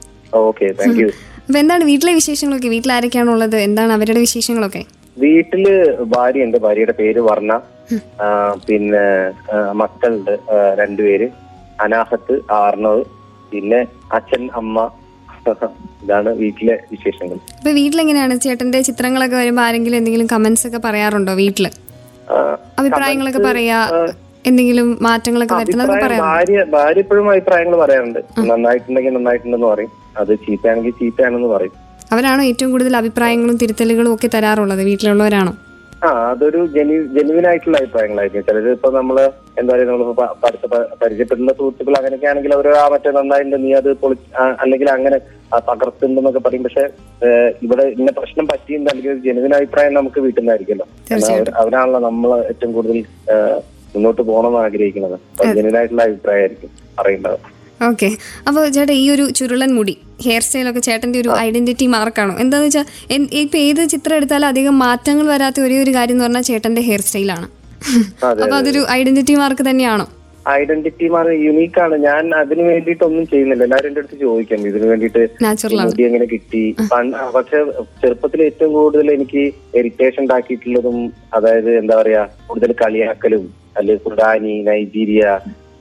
ഓക്കെ 0.49 0.67
താങ്ക് 0.81 1.01
യു 1.03 1.09
അപ്പൊ 1.45 1.59
എന്താണ് 1.63 1.85
വീട്ടിലെ 1.91 2.13
വിശേഷങ്ങളൊക്കെ? 2.19 2.69
വീട്ടിൽ 2.75 2.91
ആരൊക്കെയാണുള്ളത് 2.97 3.57
എന്താണ് 3.69 3.93
അവരുടെ 3.99 4.21
വിശേഷങ്ങളൊക്കെ? 4.27 4.83
വീട്ടിൽ 5.17 5.65
ഭാര്യയുണ്ട്. 6.15 6.59
ഭാര്യയുടെ 6.59 6.93
പേര് 6.93 7.21
വർണ. 7.21 7.53
പിന്നെ 8.67 9.05
മക്കളുണ്ട് 9.73 10.35
രണ്ടുപേര്. 10.75 11.27
അനാഹത്ത് 11.81 12.35
ആർണവ് 12.63 13.03
പിന്നെ 13.53 13.81
അച്ഛൻ 14.13 14.51
അമ്മ. 14.55 14.77
ഇതാണ് 16.05 16.31
വീട്ടിലെ 16.35 16.75
വിശേഷങ്ങൾ. 16.91 17.37
ഇപ്പൊ 17.59 17.71
വീട്ടിലെങ്ങനെയാണ് 17.73 18.35
ചേട്ടന്റെ 18.41 18.81
ചിത്രങ്ങളൊക്കെ 18.89 19.37
വരുമ്പോ 19.37 19.63
ആരെങ്കിലും 19.63 19.97
എന്തെങ്കിലും 19.97 20.27
കമന്റ്സ് 20.27 20.67
ഒക്കെ 20.69 20.81
പറയാറുണ്ടോ 20.87 21.33
വീട്ടിൽ? 21.35 21.67
അഭിപ്രായങ്ങളൊക്കെ 22.79 23.43
പറയാ 23.49 23.79
എന്തെങ്കിലും 24.45 24.99
മാറ്റങ്ങളൊക്കെ 25.01 25.55
വരുത്തുന്നത് 25.55 26.21
ഭാര്യ 26.23 26.65
ഭാര്യ 26.71 27.01
എപ്പോഴും 27.01 27.31
അഭിപ്രായങ്ങൾ 27.31 27.77
പറയാറുണ്ട്. 27.77 28.21
നന്നായിട്ടുണ്ടെങ്കിൽ 28.51 29.15
നന്നായിട്ടുണ്ടെന്ന് 29.15 29.67
പറയും. 29.67 29.93
അത് 30.19 30.33
ചീത്തയാണെങ്കിൽ 30.47 30.95
ചീത്തയാണെന്ന് 31.01 31.49
പറയും. 31.49 31.75
അവരാണോ 32.13 32.43
ഏറ്റവും 32.51 32.71
കൂടുതൽ 32.75 32.95
അഭിപ്രായങ്ങളും 33.03 33.59
തിരുത്തലുകളും 33.63 34.15
ഒക്കെ 34.15 34.29
തരാറുള്ളത് 34.35 34.83
വീട്ടിലുള്ളവരാണോ? 34.89 35.53
ആ 36.05 36.09
അതൊരു 36.31 36.61
ജെന്യു 36.75 37.01
ജെന്യുവൻ 37.17 37.45
ആയിട്ടുള്ള 37.49 37.77
അഭിപ്രായങ്ങളായിരിക്കും. 37.81 38.45
ചിലത് 38.47 38.69
ഇപ്പൊ 38.77 38.89
നമ്മൾ 38.97 39.17
എന്താ 39.61 39.71
പറയുക 39.73 39.89
നമ്മളിപ്പോ 39.91 40.25
പരിചയപ്പെടുന്ന 41.03 41.53
സുഹൃത്തുക്കൾ 41.59 41.95
അങ്ങനെയൊക്കെ 41.99 42.29
ആണെങ്കിൽ 42.31 42.53
അവർ 42.57 42.67
ആ 42.81 42.85
മറ്റേ 42.95 43.11
നന്നായിട്ടുണ്ട് 43.19 43.59
നീ 43.65 43.71
അത് 43.81 43.91
പൊളി 44.03 44.17
അല്ലെങ്കിൽ 44.63 44.89
അങ്ങനെ 44.97 45.19
തകർത്തുണ്ടെന്നൊക്കെ 45.69 46.43
പറയും. 46.47 46.65
പക്ഷെ 46.67 46.85
ഇവിടെ 47.67 47.85
ഇന്ന 47.99 48.11
പ്രശ്നം 48.19 48.47
പറ്റിയിട്ടുണ്ട് 48.53 48.91
അല്ലെങ്കിൽ 48.93 49.21
ജെനുവിൻ 49.27 49.55
അഭിപ്രായം 49.61 49.95
നമുക്ക് 50.01 50.21
വീട്ടിൽ 50.27 50.43
നിന്നായിരിക്കുമല്ലോ. 50.43 50.87
അവരാണല്ലോ 51.63 52.01
നമ്മൾ 52.09 52.33
ഏറ്റവും 52.51 52.73
കൂടുതൽ 52.79 52.99
മുന്നോട്ട് 53.95 54.23
പോകണമെന്ന് 54.29 54.61
ആഗ്രഹിക്കുന്നത് 54.67 55.17
അപ്പൊ 55.33 55.45
ജെനുവിൻ 55.57 55.77
ആയിട്ടുള്ള 55.81 56.05
അഭിപ്രായമായിരിക്കും 56.11 56.71
പറയുന്നത് 56.99 57.39
ഓക്കെ. 57.83 58.09
അപ്പോൾ 58.49 58.63
ചേട്ടാ 58.75 58.95
ഈ 58.95 59.07
ഒരു 59.11 59.25
ചുരുളൻ 59.39 59.71
മുടി 59.77 59.95
ഹെയർ 60.25 60.43
സ്റ്റൈലൊക്കെ 60.47 60.83
ചേട്ടന്റെ 60.87 61.19
ഒരു 61.23 61.31
ഐഡന്റിറ്റി 61.41 61.87
മാർക്കാണോ 61.95 62.35
എന്താന്ന് 62.43 62.67
വെച്ചാൽ 62.69 62.87
ഇപ്പൊ 63.41 63.59
ഏത് 63.67 63.83
ചിത്രം 63.93 64.17
എടുത്താലും 64.19 64.49
അധികം 64.49 64.75
മാറ്റങ്ങൾ 64.85 65.27
വരാത്ത 65.33 65.61
ഒരേ 65.67 65.79
ഒരു 65.85 65.93
കാര്യം 65.97 66.17
എന്ന് 66.17 66.27
പറഞ്ഞാൽ 66.27 66.47
ചേട്ടന്റെ 66.51 66.83
ഹെയർ 66.89 67.03
സ്റ്റൈലാണ് 67.07 67.47
അതെ, 68.25 68.41
അപ്പൊ 68.43 68.57
അതൊരു 68.59 68.83
ഐഡന്റിറ്റി 68.97 69.35
മാർക്ക് 69.39 69.65
തന്നെയാണോ? 69.69 70.05
ഐഡന്റിറ്റി 70.53 71.07
മാർക്ക് 71.13 71.35
യുണീക്ക് 71.45 71.81
ആണ്. 71.85 71.97
ഞാൻ 72.07 72.23
അതിന് 72.39 72.63
വേണ്ടിയിട്ട് 72.69 73.05
ഒന്നും 73.09 73.25
ചെയ്യുന്നില്ല. 73.31 73.65
എല്ലാവരും 73.67 73.89
എന്റെ 73.91 74.01
അടുത്ത് 74.03 74.17
ചോദിക്കാം 74.23 74.67
ഇതിന് 74.71 74.87
വേണ്ടിയിട്ട് 74.91 75.23
മുടി 75.83 76.05
എങ്ങനെ 76.09 76.27
കിട്ടി? 76.33 76.63
പക്ഷെ 77.37 77.59
ചെറുപ്പത്തിൽ 78.03 78.43
ഏറ്റവും 78.49 78.73
കൂടുതൽ 78.79 79.11
എനിക്ക് 79.17 79.43
ഇറിറ്റേഷൻ 79.81 80.23
ഉണ്ടാക്കിയിട്ടുള്ളതും 80.25 80.99
അതായത് 81.39 81.71
എന്താ 81.81 81.97
പറയാ 82.01 82.23
കൂടുതൽ 82.49 82.73
കളിയാക്കലും 82.83 83.45
അല്ലെങ്കിൽ 83.77 84.03
സുഡാനി 84.07 84.55
നൈജീരിയ 84.69 85.23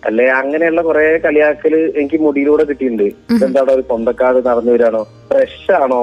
അല്ലെ 0.07 0.25
അങ്ങനെയുള്ള 0.31 0.81
കുറെ 0.81 1.03
കളിയാക്കൽ 1.25 1.73
എനിക്ക് 1.99 2.17
മുടിയിലൂടെ 2.21 2.63
കിട്ടിയിട്ടുണ്ട്. 2.69 3.07
എന്താണോ 3.45 3.71
ഒരു 3.73 3.83
പൊന്തക്കാട് 3.89 4.39
നടന്നു 4.47 4.71
വരാണോ 4.71 5.01
ഫ്രഷ് 5.31 5.71
ആണോ 5.83 5.99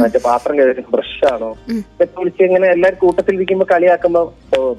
മറ്റേ 0.00 0.18
പാത്രം 0.24 0.54
കഴിഞ്ഞ 0.58 0.82
ഫ്രഷ് 0.94 1.24
ആണോ 1.32 1.50
ഇതൊക്കെ 1.70 2.16
വിളിച്ച് 2.20 2.42
ഇങ്ങനെ 2.42 2.66
എല്ലാവരും 2.66 2.98
കൂട്ടത്തിൽ 2.98 3.34
ഇരിക്കുമ്പോ 3.34 3.66
കളിയാക്കുമ്പോ 3.72 4.22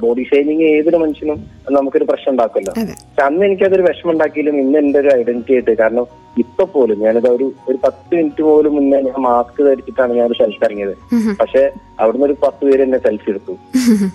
ബോഡി 0.03 0.24
ഷെയ്മിങ് 0.32 0.67
ഏതൊരു 0.75 0.98
മനുഷ്യനും 0.98 1.39
നമുക്കൊരു 1.77 2.08
പ്രശ്നം 2.12 2.32
ഉണ്ടാക്കുമല്ലോ. 2.32 2.74
പക്ഷെ 2.74 3.25
അന്ന് 3.25 3.44
എനിക്കതൊരു 3.46 3.86
വിഷമം 3.89 4.13
ഉണ്ടാക്കിയാലും 4.13 4.58
ഇന്ന് 4.63 4.77
എന്റെ 4.84 5.00
ഒരു 5.00 5.12
ഐഡന്റിറ്റി 5.20 5.53
ആയിട്ട്. 5.53 5.75
കാരണം 5.82 6.08
ഇപ്പൊ 6.44 6.63
പോലും 6.74 6.98
ഞാനിത് 7.03 7.27
ഒരു 7.36 7.46
ഒരു 7.70 7.77
പത്ത് 7.86 8.15
മിനിറ്റ് 8.17 8.44
പോലും 8.48 8.74
മുന്നേ 8.77 8.98
ഞാൻ 9.08 9.20
മാസ്ക് 9.25 9.60
ധരിച്ചിട്ടാണ് 9.67 10.12
ഞാൻ 10.17 10.25
ഒരു 10.29 10.36
സ്ഥലത്ത് 10.39 10.65
ഇറങ്ങിയത് 10.67 10.96
പക്ഷെ 11.41 11.62
അവിടുന്ന് 12.01 12.25
ഒരു 12.29 12.36
പത്ത് 12.44 12.63
പേര് 12.67 12.82
എന്നെ 12.86 13.00
സെൽഫി 13.06 13.29
എടുത്തു. 13.34 13.53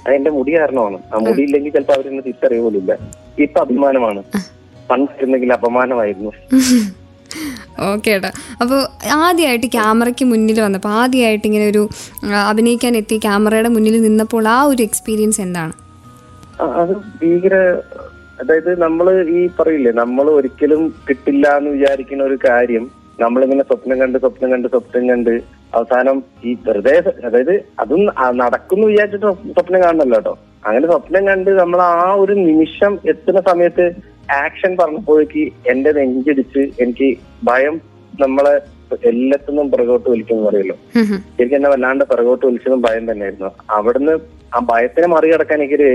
അത് 0.05 0.14
എന്റെ 0.19 0.31
മുടി 0.37 0.52
കാരണമാണ്. 0.59 0.99
ആ 1.12 1.19
മുടി 1.26 1.43
ഇല്ലെങ്കിൽ 1.49 1.73
ചിലപ്പോൾ 1.76 1.97
അവരെന്നെ 1.97 2.23
തിരിച്ചറിയ 2.29 2.61
പോലും 2.67 2.81
ഇല്ല 2.83 2.93
ഇപ്പൊ 3.47 3.61
അഭിമാനമാണ്. 3.67 4.23
പണ്ടായിരുന്നെങ്കിൽ 4.91 5.52
അപമാനമായിരുന്നു. 5.59 6.33
ഓക്കെ 7.91 8.11
ഏട്ടാ. 8.17 8.31
അപ്പോൾ 8.62 8.81
ആദ്യമായിട്ട് 9.26 9.69
ക്യാമറയ്ക്ക് 9.76 10.25
മുന്നിൽ 10.33 10.59
വന്നപ്പോൾ 10.67 10.93
ആദ്യമായിട്ട് 11.00 11.47
ഇങ്ങനെ 11.50 11.67
ഒരു 11.73 11.83
അഭിനയിക്കാൻ 12.50 12.97
എത്തി 12.97 13.17
ക്യാമറയുടെ 13.26 13.71
മുന്നിൽ 13.76 13.97
നിന്നപ്പോൾ 14.09 14.47
ആ 14.57 14.59
ഒരു 14.73 14.83
എക്സ്പീരിയൻസ് 14.88 15.41
എന്താണ്? 15.47 15.73
അത് 16.81 16.93
ഭീകര 17.21 17.55
അതായത് 18.42 18.70
നമ്മൾ 18.78 19.06
ഈ 19.34 19.49
പറയില്ലേ 19.58 19.92
നമ്മൾ 19.94 20.30
ഒരിക്കലും 20.30 20.94
കിട്ടില്ല 21.08 21.46
എന്ന് 21.56 21.70
വിചാരിക്കുന്ന 21.70 22.22
ഒരു 22.25 22.38
കാര്യം 22.44 22.84
നമ്മളിങ്ങനെ 23.18 23.62
സ്വപ്നം 23.62 24.00
കണ്ട് 24.00 24.18
സ്വപ്നം 24.18 24.50
കണ്ട് 24.50 24.68
സ്വപ്നം 24.68 25.08
കണ്ട് 25.08 25.34
അവസാനം 25.72 26.16
ഈ 26.44 26.52
വെറുതെ 26.64 26.94
അതായത് 27.25 27.52
അതും 27.78 28.00
നടക്കുന്നു 28.37 28.87
വിചാരിച്ചിട്ട് 28.87 29.26
സ്വപ്- 29.26 29.52
സ്വപ്നം 29.52 29.82
കാണണല്ലോ 29.82 30.18
കേട്ടോ. 30.18 30.32
അങ്ങനെ 30.64 30.87
സ്വപ്നം 30.87 31.26
കണ്ട് 31.26 31.50
നമ്മൾ 31.50 31.82
ആ 31.82 32.14
ഒരു 32.14 32.32
നിമിഷം 32.40 32.99
എത്തുന്ന 33.04 33.40
സമയത്ത് 33.40 33.84
ആക്ഷൻ 34.37 34.76
പറഞ്ഞപ്പോഴേക്ക് 34.76 35.42
എന്റെ 35.66 35.92
നെഞ്ചിടിച്ച് 35.92 36.58
എനിക്ക് 36.82 37.08
ഭയം 37.44 37.75
നമ്മളെ 38.20 38.54
എല്ലാത്തിനും 39.02 39.70
പുറകോട്ട് 39.70 40.11
വലിക്കുന്നു 40.11 40.49
പറയല്ലോ. 40.49 40.76
ശരിക്കും 41.37 41.56
എന്നെ 41.56 41.70
വല്ലാണ്ട് 41.70 42.04
പിറകോട്ട് 42.04 42.46
വലിച്ചതും 42.46 42.82
ഭയം 42.82 43.12
തന്നെയായിരുന്നു. 43.12 43.50
അവിടുന്ന് 43.70 44.14
ആ 44.54 44.61
ഭയത്തിനെ 44.70 45.06
മറികടക്കാൻ 45.06 45.58
എനിക്കൊരു 45.58 45.88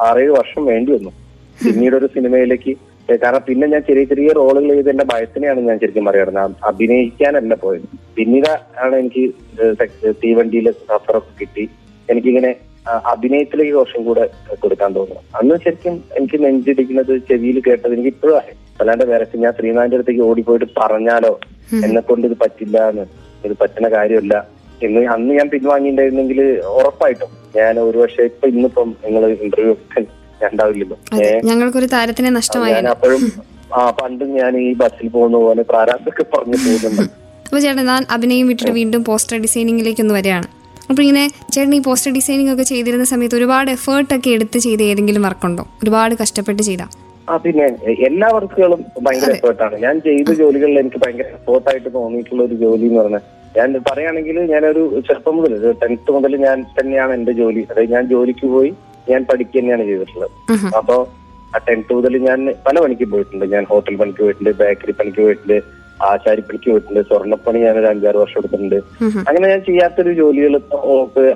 ആറേഴ് 0.00 0.30
വർഷം 0.30 0.64
വേണ്ടി 0.64 0.92
വന്നു. 0.92 1.12
പിന്നീട് 1.62 1.94
ഒരു 2.00 2.08
സിനിമയിലേക്ക് 2.14 2.72
കാരണം 3.22 3.42
പിന്നെ 3.48 3.66
ഞാൻ 3.72 3.82
ചെറിയ 3.88 4.04
ചെറിയ 4.10 4.28
റോളുകൾ 4.38 4.70
ചെയ്ത് 4.74 4.90
എന്റെ 4.92 5.04
ഭയത്തിനെയാണ് 5.12 5.60
ഞാൻ 5.68 5.78
ശരിക്കും 5.82 6.04
പറയുന്നത് 6.04 6.54
അഭിനയിക്കാനല്ല 6.70 7.54
പോയത്. 7.64 7.86
പിന്നീട് 8.16 8.52
ആണ് 8.84 8.94
എനിക്ക് 9.02 9.24
തീവണ്ടിയിലെ 10.22 10.72
സഫറൊക്കെ 10.78 11.32
കിട്ടി. 11.40 11.64
എനിക്കിങ്ങനെ 12.08 12.50
അഭിനയത്തിലേക്ക് 13.12 13.72
കുറച്ചും 13.76 14.02
കൂടെ 14.08 14.24
കൊടുക്കാൻ 14.62 14.90
തോന്നുന്നു. 14.96 15.22
അന്ന് 15.38 15.54
ശരിക്കും 15.64 15.94
എനിക്ക് 16.18 16.38
നെഞ്ചിടിക്കുന്നത് 16.44 17.12
ചെവിയിൽ 17.28 17.58
കേട്ടത് 17.66 17.92
എനിക്ക് 17.96 18.10
ഇപ്പോഴും 18.14 18.36
അല്ലാണ്ട് 18.80 19.04
വേറെ 19.12 19.26
ഞാൻ 19.44 19.52
ശ്രീനാഥിന്റെ 19.58 19.96
അടുത്തേക്ക് 19.98 20.22
ഓടിപ്പോയിട്ട് 20.30 20.66
പറഞ്ഞാലോ? 20.80 21.32
എന്നെ 21.86 22.00
കൊണ്ട് 22.08 22.24
ഇത് 22.30 22.36
പറ്റില്ല 22.42 22.78
എന്ന്. 22.90 23.04
ഇത് 23.46 23.54
പറ്റുന്ന 23.62 23.88
കാര്യമല്ല. 23.96 24.34
എന്ന് 24.86 25.00
അന്ന് 25.14 25.32
ഞാൻ 25.38 25.48
പിൻവാങ്ങിയിട്ടുണ്ടായിരുന്നെങ്കിൽ 25.54 26.40
ഉറപ്പായിട്ടും 26.78 27.30
ഞാൻ 27.58 27.74
ഒരു 27.88 27.98
പക്ഷേ 28.02 28.22
ഇപ്പൊ 28.30 28.46
ഇന്നിപ്പം 28.52 28.88
നിങ്ങൾ 29.04 29.24
ഇന്റർവ്യൂ 29.46 29.74
ഉണ്ടാവില്ലല്ലോ 30.50 30.96
ഞങ്ങൾക്ക് 31.12 31.46
ഞങ്ങൾക്കൊരു 31.50 31.88
താരത്തിനെ 31.94 32.30
നഷ്ടമായി. 32.38 32.74
ഞാൻ 32.78 32.88
അപ്പോഴും 32.94 33.22
ആ 33.78 33.84
പണ്ടും 34.00 34.30
ഞാൻ 34.40 34.52
ഈ 34.64 34.72
ബസ്സിൽ 34.80 35.08
പോകുന്ന 35.14 35.36
പോലെ 35.44 35.62
പ്രാരാബ്ദമൊക്കെ 35.70 36.24
പറഞ്ഞു 36.34 36.58
പോകുന്നുണ്ട്. 36.64 37.02
അപ്പൊ 37.46 37.58
ചേട്ടൻ 37.64 37.84
ഞാൻ 37.92 38.04
അഭിനയം 38.16 38.46
വിട്ടിട്ട് 38.50 38.72
വീണ്ടും 38.80 39.04
പോസ്റ്റർ 39.08 39.36
ഡിസൈനിങ്ങിലേക്ക് 39.46 40.02
ഒന്ന് 40.04 40.14
വരികയാണ്. 40.18 40.46
അപ്പൊ 40.90 41.00
ഇങ്ങനെ 41.02 41.24
ചേട്ടൻ 41.54 41.74
ഈ 41.78 41.80
പോസ്റ്റർ 41.88 42.10
ഡിസൈനിങ് 42.18 42.52
ഒക്കെ 42.54 42.64
ചെയ്തിരുന്ന 42.72 43.04
സമയത്ത് 43.12 43.36
ഒരുപാട് 43.40 43.68
എഫേർട്ട് 43.76 44.12
ഒക്കെ 44.16 44.30
എടുത്ത് 44.36 44.58
ചെയ്ത 44.66 44.80
ഏതെങ്കിലും 44.92 45.22
വർക്കുണ്ടോ? 45.28 45.64
ഒരുപാട് 45.82 46.14
കഷ്ടപ്പെട്ട് 46.22 46.62
ചെയ്താ? 46.68 46.86
ആ 47.30 47.36
പിന്നെ 47.44 47.66
എല്ലാ 48.08 48.28
വർക്കുകളും 48.36 48.80
ഭയങ്കര 49.06 49.30
എഫേർട്ടാണ്. 49.36 49.76
ഞാൻ 49.84 49.94
ചെയ്ത 50.06 50.30
ജോലികളിൽ 50.40 50.78
എനിക്ക് 50.82 51.00
ഭയങ്കര 51.04 51.28
എഫേർട്ടായിട്ട് 51.38 51.90
തോന്നിയിട്ടുള്ള 51.94 52.42
ഒരു 52.48 52.56
ജോലി 52.64 52.86
എന്ന് 52.90 53.00
പറഞ്ഞാൽ 53.00 53.22
ഞാൻ 53.58 53.68
പറയുകയാണെങ്കിൽ 53.88 54.36
ഞാനൊരു 54.52 54.82
ചെറുപ്പം 55.06 55.34
മുതൽ 55.36 55.52
ടെൻത്ത് 55.82 56.10
മുതൽ 56.16 56.32
ഞാൻ 56.46 56.58
തന്നെയാണ് 56.78 57.12
എന്റെ 57.18 57.32
ജോലി. 57.40 57.62
അതായത് 57.70 57.92
ഞാൻ 57.96 58.04
ജോലിക്ക് 58.12 58.46
പോയി 58.54 58.70
ഞാൻ 59.10 59.22
പഠിക്കുക 59.30 59.58
തന്നെയാണ് 59.60 59.84
ചെയ്തിട്ടുള്ളത്. 59.90 60.34
അപ്പോ 60.80 60.96
ആ 61.54 61.58
ടെൻത്ത് 61.68 61.92
മുതൽ 61.96 62.14
ഞാൻ 62.28 62.38
പല 62.66 62.76
പണിക്ക് 62.84 63.06
പോയിട്ടുണ്ട്. 63.14 63.46
ഞാൻ 63.54 63.64
ഹോട്ടൽ 63.72 63.96
പണിക്ക് 64.02 64.22
പോയിട്ടുണ്ട് 64.24 64.52
ബേക്കറി 64.60 64.94
പണിക്ക് 65.00 65.22
പോയിട്ടുണ്ട് 65.26 65.56
ആശാരി 66.06 66.42
പണിക്ക് 66.46 66.68
പോയിട്ടുണ്ട് 66.70 67.00
സ്വർണപ്പണി 67.08 67.58
ഞാൻ 67.64 67.74
ഒരു 67.80 67.88
അഞ്ചാറ് 67.90 68.18
വർഷം 68.22 68.38
എടുത്തിട്ടുണ്ട്. 68.40 68.78
അങ്ങനെ 69.28 69.46
ഞാൻ 69.52 69.60
ചെയ്യാത്തൊരു 69.68 70.12
ജോലികൾ 70.20 70.54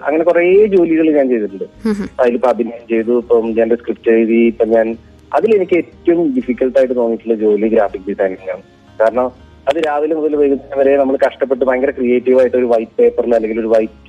അങ്ങനെ 0.07 0.23
കുറെ 0.29 0.43
ജോലികൾ 0.75 1.07
ഞാൻ 1.19 1.29
ചെയ്തിട്ടുണ്ട്. 1.33 1.67
അതിലിപ്പോ 2.21 2.49
അഭിനയം 2.55 2.87
ചെയ്തു 2.93 3.15
ഇപ്പം 3.23 3.47
ഞാൻ 3.59 3.77
സ്ക്രിപ്റ്റ് 3.83 4.17
എഴുതി 4.17 4.41
ഇപ്പൊ 4.53 4.67
ഞാൻ 4.77 4.89
അതിലെനിക്ക് 5.37 5.77
ഏറ്റവും 5.83 6.27
ഡിഫിക്കൽട്ട് 6.37 6.77
ആയിട്ട് 6.81 6.95
തോന്നിയിട്ടുള്ള 7.01 7.37
ജോലി 7.45 7.69
ഗ്രാഫിക് 7.75 8.07
ഡിസൈനിങ് 8.11 8.51
ആണ്. 8.55 8.63
കാരണം 9.01 9.27
അത് 9.71 9.79
രാവിലെ 9.87 10.15
മുതൽ 10.19 10.35
വൈകുന്നേരം 10.41 10.79
വരെ 10.81 10.93
നമ്മൾ 11.01 11.17
കഷ്ടപ്പെട്ട് 11.25 11.65
ഭയങ്കര 11.69 11.93
ക്രിയേറ്റീവ് 11.99 12.39
ആയിട്ട് 12.43 12.57
ഒരു 12.61 12.69
വൈറ്റ് 12.75 12.95
പേപ്പറിൽ 13.01 13.33
അല്ലെങ്കിൽ 13.39 13.59
ഒരു 13.65 13.71
വൈറ്റ് 13.75 14.08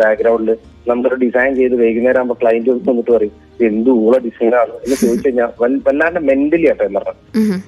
ബാക്ക്ഗ്രൗണ്ടിൽ 0.00 0.50
നമ്മളൊരു 0.88 1.18
ഡിസൈൻ 1.24 1.56
ചെയ്ത് 1.56 1.74
വൈകുന്നേരം 1.82 2.20
ആകുമ്പോൾ 2.20 2.34
ക്ലയന്റ് 2.42 2.70
വന്നിട്ട് 2.88 3.10
പറയും 3.10 3.34
"ഇത് 3.54 3.64
എന്ത് 3.66 3.90
ഊള 4.04 4.14
ഡിസൈനാണ് 4.18 4.72
എന്ന് 4.84 4.96
ചോദിച്ചു 4.96 5.28
കഴിഞ്ഞാൽ 5.28 5.50
വല്ലാണ്ട് 5.86 6.20
മെന്റലി 6.30 6.66
ആട്ടോ 6.72 6.84
എന്ന് 6.84 7.00
പറഞ്ഞാൽ 7.00 7.16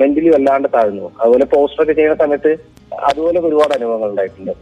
മെന്റലി 0.00 0.30
വല്ലാണ്ട് 0.36 0.68
താഴ്ന്നു. 0.74 1.06
അതുപോലെ 1.20 1.44
പോസ്റ്റർ 1.54 1.82
ഒക്കെ 1.82 1.92
ചെയ്യുന്ന 1.92 2.18
സമയത്ത് 2.24 2.52
അതുപോലെ 3.10 3.40
ഒരുപാട് 3.40 3.72
അനുഭവങ്ങൾ 3.78 4.10
ഉണ്ടായിട്ടുണ്ട്. 4.10 4.52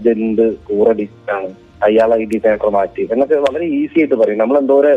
ഇതെന്ത് 0.00 0.46
കൂറ 0.68 0.88
ഡിസൈനാണ് 1.00 1.50
അയാളെ 1.82 2.16
ഈ 2.22 2.26
ഡിസൈനർ 2.32 2.70
മാറ്റി. 2.76 3.02
എന്നൊക്കെ 3.12 3.36
വളരെ 3.46 3.64
ഈസി 3.78 3.98
ആയിട്ട് 4.00 4.14
പറയും. 4.14 4.38
നമ്മൾ 4.38 4.56
എന്തോരം 4.58 4.90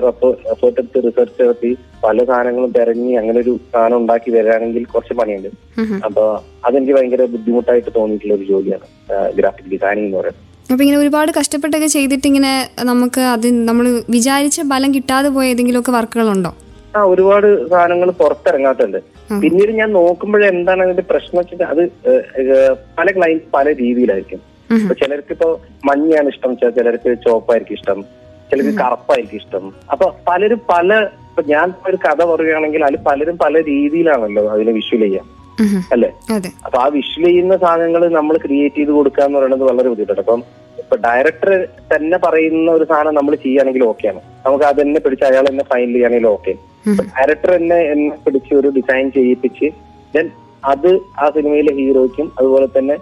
എഫേർട്ട് 0.53 0.79
എടുത്ത് 0.81 0.99
റിസർച്ച് 1.07 1.43
നടത്തി 1.43 1.71
പല 2.03 2.17
സാധനങ്ങളും 2.23 2.71
തിരഞ്ഞി 2.77 3.13
അങ്ങനെ 3.21 3.39
ഒരു 3.39 3.53
സാധനം 3.73 3.97
ഉണ്ടാക്കി 3.97 4.31
വരികയാണെങ്കിൽ 4.35 4.85
കുറച്ച് 4.93 5.13
പണിയുണ്ട്. 5.19 5.49
അപ്പൊ 6.07 6.23
അതെനിക്ക് 6.65 6.93
ഭയങ്കര 6.97 7.25
ബുദ്ധിമുട്ടായിട്ട് 7.35 7.91
തോന്നിയിട്ടുള്ള 7.95 8.33
ഒരു 8.33 8.47
ജോലിയാണ് 8.51 8.87
ഗ്രാഫിക് 9.39 9.71
ഡിസൈനിങ് 9.73 10.07
എന്ന് 10.07 10.17
പറയുന്നത്. 10.17 10.43
അപ്പോൾ 10.69 10.83
ഇങ്ങനെ 10.83 10.99
ഒരുപാട് 11.03 11.29
കഷ്ടപ്പെട്ടൊക്കെ 11.37 11.89
ചെയ്തിട്ട് 11.95 12.27
ഇങ്ങനെ 12.29 12.51
നമുക്ക് 12.89 13.21
അത് 13.33 13.47
നമ്മൾ 13.69 13.85
വിചാരിച്ച 14.15 14.61
ഫലം 14.71 14.89
കിട്ടാതെ 14.95 15.29
പോയ 15.35 15.51
ഏതെങ്കിലുമൊക്കെ 15.51 15.93
വർക്കുകളുണ്ടോ? 15.97 16.51
ആ 16.97 17.01
ഒരുപാട് 17.11 17.47
സാധനങ്ങൾ 17.71 18.09
പുറത്തിറങ്ങാത്തുണ്ട്. 18.21 18.99
പിന്നീട് 19.43 19.71
ഞാൻ 19.79 19.89
നോക്കുമ്പോഴേ 19.99 20.45
എന്താണ് 20.53 20.81
അതിന്റെ 20.85 21.05
പ്രശ്നം 21.11 21.39
വെച്ചാൽ 21.39 21.63
അത് 21.73 21.81
പല 22.99 23.07
ക്ലൈന്റ് 23.17 23.45
പല 23.55 23.65
രീതിയിലായിരിക്കും. 23.81 24.41
ഇപ്പൊ 24.77 24.95
ചിലർക്ക് 25.01 25.33
ഇപ്പൊ 25.35 25.47
മഞ്ഞയാണ് 25.89 26.29
ഇഷ്ടം 26.33 26.51
വെച്ചാൽ 26.53 26.73
ചിലർക്ക് 26.79 27.11
ചോപ്പായിരിക്കും 27.25 27.77
ഇഷ്ടം 27.79 27.99
ചിലർക്ക് 28.49 28.73
കറുപ്പായിരിക്കും 28.81 29.39
ഇഷ്ടം. 29.41 29.63
അപ്പൊ 29.93 30.05
പലരും 30.29 30.61
പല 30.73 30.89
ഇപ്പൊ 31.29 31.43
ഞാൻ 31.53 31.67
ഒരു 31.89 31.97
കഥ 32.05 32.19
പറയുകയാണെങ്കിൽ 32.31 32.83
അതിൽ 32.87 33.01
പലരും 33.09 33.35
പല 33.45 33.55
രീതിയിലാണല്ലോ 33.71 34.43
അതിനെ 34.55 34.71
വിഷ്വൽ 34.79 35.03
ചെയ്യാം. 35.07 35.25
അല്ലേ? 35.93 36.09
അപ്പൊ 36.65 36.77
ആ 36.83 36.87
വിഷ് 36.95 37.19
ചെയ്യുന്ന 37.25 37.53
സാധനങ്ങൾ 37.63 38.01
നമ്മൾ 38.19 38.35
ക്രിയേറ്റ് 38.45 38.77
ചെയ്ത് 38.79 38.91
കൊടുക്കുക 38.97 39.23
എന്ന് 39.27 39.37
പറയുന്നത് 39.39 39.63
വളരെ 39.69 39.89
ബുദ്ധിമുട്ടാണ്. 39.91 40.23
അപ്പം 40.25 40.41
ഇപ്പൊ 40.81 40.95
ഡയറക്ടർ 41.05 41.49
തന്നെ 41.91 42.17
പറയുന്ന 42.25 42.69
ഒരു 42.77 42.85
സാധനം 42.91 43.15
നമ്മൾ 43.19 43.33
ചെയ്യുകയാണെങ്കിൽ 43.43 43.83
ഓക്കെയാണ് 43.91 44.19
നമുക്ക് 44.45 44.65
അത് 44.69 44.79
തന്നെ 44.81 44.99
പിടിച്ച് 45.05 45.25
അയാൾ 45.29 45.45
തന്നെ 45.49 45.65
ഫൈനൽ 45.71 45.91
ചെയ്യുകയാണെങ്കിൽ 45.93 46.27
ഓക്കെ 46.35 46.53
ഡയറക്ടർ 47.17 47.49
തന്നെ 47.57 47.79
എന്നെ 47.93 48.15
പിടിച്ച് 48.25 48.51
ഒരു 48.59 48.69
ഡിസൈൻ 48.77 49.07
ചെയ്യിപ്പിച്ച് 49.17 49.69
ദെൻ 50.13 50.27
അത് 50.73 50.89
ആ 51.23 51.25
സിനിമയിലെ 51.37 51.73
ഹീറോയ്ക്കും 51.79 52.27
അതുപോലെ 52.39 52.67
തന്നെ 52.77 52.95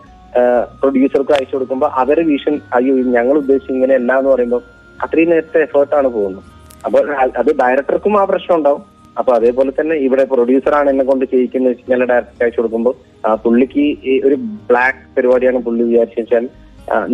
പ്രൊഡ്യൂസർക്കും 0.80 1.36
അയച്ചു 1.36 1.56
കൊടുക്കുമ്പോൾ 1.56 1.92
അവരെ 2.02 2.24
വിഷൻ 2.32 2.56
അയ്യോ 2.78 2.96
ഞങ്ങൾ 3.18 3.36
ഉദ്ദേശിച്ച 3.42 3.72
ഇങ്ങനെ 3.76 3.94
എന്ന് 4.00 4.30
പറയുമ്പോൾ 4.34 4.64
അത്രയും 5.04 5.30
നേരത്തെ 5.34 5.60
എഫേർട്ടാണ് 5.68 6.10
പോകുന്നത്. 6.16 6.44
അപ്പോൾ 6.86 7.02
അത് 7.42 7.52
ഡയറക്ടർക്കും 7.62 8.14
ആ 8.22 8.24
പ്രശ്നം 8.32 8.56
ഉണ്ടാവും. 8.60 8.82
അപ്പൊ 9.20 9.32
അതേപോലെ 9.38 9.72
തന്നെ 9.80 9.96
ഇവിടെ 10.06 10.24
പ്രൊഡ്യൂസറാണ് 10.32 10.90
എന്നെ 10.94 11.06
കൊണ്ട് 11.10 11.26
ചെയ്യിക്കുന്നത് 11.34 11.72
വെച്ചാൽ 11.72 11.86
ഡയറക്റ്റ് 11.94 12.12
ഡയറക്ടർ 12.12 12.46
അയച്ചു 12.46 12.60
കൊടുക്കുമ്പോൾ 12.60 12.96
ആ 13.28 13.36
പുള്ളിക്ക് 13.44 13.86
ഒരു 14.28 14.38
ബ്ലാക്ക് 14.70 15.04
പരിപാടിയാണ് 15.18 15.62
പുള്ളി 15.68 15.84
വിചാരിച്ചു 15.90 16.20
വെച്ചാൽ 16.22 16.46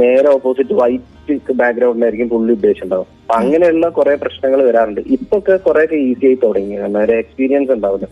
നേരെ 0.01 0.29
ഓപ്പോസിറ്റ് 0.37 0.73
വൈറ്റ് 0.81 1.53
ബാക്ക്ഗ്രൗണ്ടിലായിരിക്കും 1.59 2.29
പുള്ളി 2.33 2.51
ഉദ്ദേശിച്ചിട്ടുണ്ടാവും 2.57 3.09
അപ്പൊ 3.21 3.35
അങ്ങനെയുള്ള 3.41 3.85
കുറെ 3.97 4.13
പ്രശ്നങ്ങൾ 4.23 4.59
വരാറുണ്ട്. 4.69 5.01
ഇപ്പൊ 5.15 5.35
ഒക്കെ 5.41 5.55
കുറെ 5.67 5.83
ഒക്കെ 5.85 5.97
ഈസി 6.07 6.25
ആയി 6.29 6.37
തുടങ്ങി. 6.45 6.75
കാരണം 6.81 6.99
ഒരു 7.05 7.13
എക്സ്പീരിയൻസ് 7.23 7.71
ഉണ്ടാവില്ല 7.75 8.07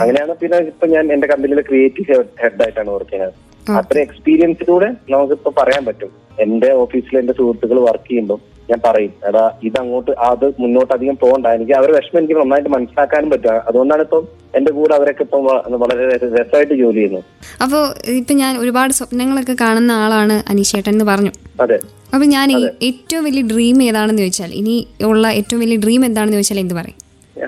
അങ്ങനെയാണ് 0.00 0.34
പിന്നെ 0.42 0.58
ഇപ്പൊ 0.72 0.86
ഞാൻ 0.94 1.04
എന്റെ 1.14 1.26
കമ്പനിയിലെ 1.32 1.64
ക്രിയേറ്റീവ് 1.68 2.18
ഹെഡ് 2.42 2.62
ആയിട്ടാണ് 2.64 2.90
വർക്ക് 2.94 3.10
ചെയ്യുന്നത്. 3.12 3.34
അത്ര 3.80 3.98
എക്സ്പീരിയൻസിലൂടെ 4.06 4.88
നമുക്കിപ്പോ 5.12 5.50
പറയാൻ 5.60 5.82
പറ്റും. 5.88 6.10
എന്റെ 6.44 6.70
ഓഫീസിൽ 6.84 7.18
എന്റെ 7.22 7.34
സുഹൃത്തുക്കൾ 7.38 7.80
വർക്ക് 7.88 8.08
ചെയ്യുമ്പോൾ 8.08 8.40
ഞാൻ 8.68 8.80
പറയും 8.84 9.12
എടാ 9.28 9.44
ഇതങ്ങോട്ട് 9.62 10.12
അത് 10.26 10.44
മുന്നോട്ട് 10.58 10.92
അധികം 10.94 11.16
പോകണ്ട. 11.16 11.46
എനിക്ക് 11.56 11.72
അവരെ 11.72 11.92
വിഷമം 11.92 12.18
എനിക്ക് 12.18 12.36
നന്നായിട്ട് 12.38 12.70
മനസ്സിലാക്കാനും 12.70 13.30
പറ്റുക 13.30 13.54
അതുകൊണ്ടാണ് 13.68 14.02
ഇപ്പം 14.02 14.22
എന്റെ 14.54 14.70
കൂടെ 14.72 14.92
അവരൊക്കെ 14.94 15.22
ഇപ്പം 15.22 15.42
വളരെ 15.82 16.04
രസമായിട്ട് 16.36 16.74
ജോലി 16.74 16.98
ചെയ്യുന്നത് 16.98 17.24
അപ്പോൾ 17.62 17.82
ഇപ്പൊ 18.14 18.34
ഞാൻ 18.34 18.52
ഒരുപാട് 18.58 18.92
സ്വപ്നങ്ങളൊക്കെ 18.92 19.56
കാണുന്ന 19.60 19.92
ആളാണ് 20.02 20.36
അനീഷേട്ടൻ 20.50 20.92
എന്ന് 20.92 21.04
പറഞ്ഞു. 21.04 21.32
അതെ. 21.60 21.78
അപ്പൊ 22.14 22.24
ഞാൻ 22.34 22.48
ഏറ്റവും 22.88 23.24
വലിയ 23.24 23.42
ഡ്രീം 23.52 23.82
ഏതാണെന്ന് 23.82 24.22
ചോദിച്ചാൽ 24.22 24.50
ഇനി 24.54 24.74
ഉള്ള 25.04 25.26
ഏറ്റവും 25.38 25.60
വലിയ 25.60 25.78
ഡ്രീം 25.78 26.02
എന്താണെന്ന് 26.04 26.38
ചോദിച്ചാൽ 26.38 26.60
എന്ത് 26.60 26.74
പറയും? 26.74 26.98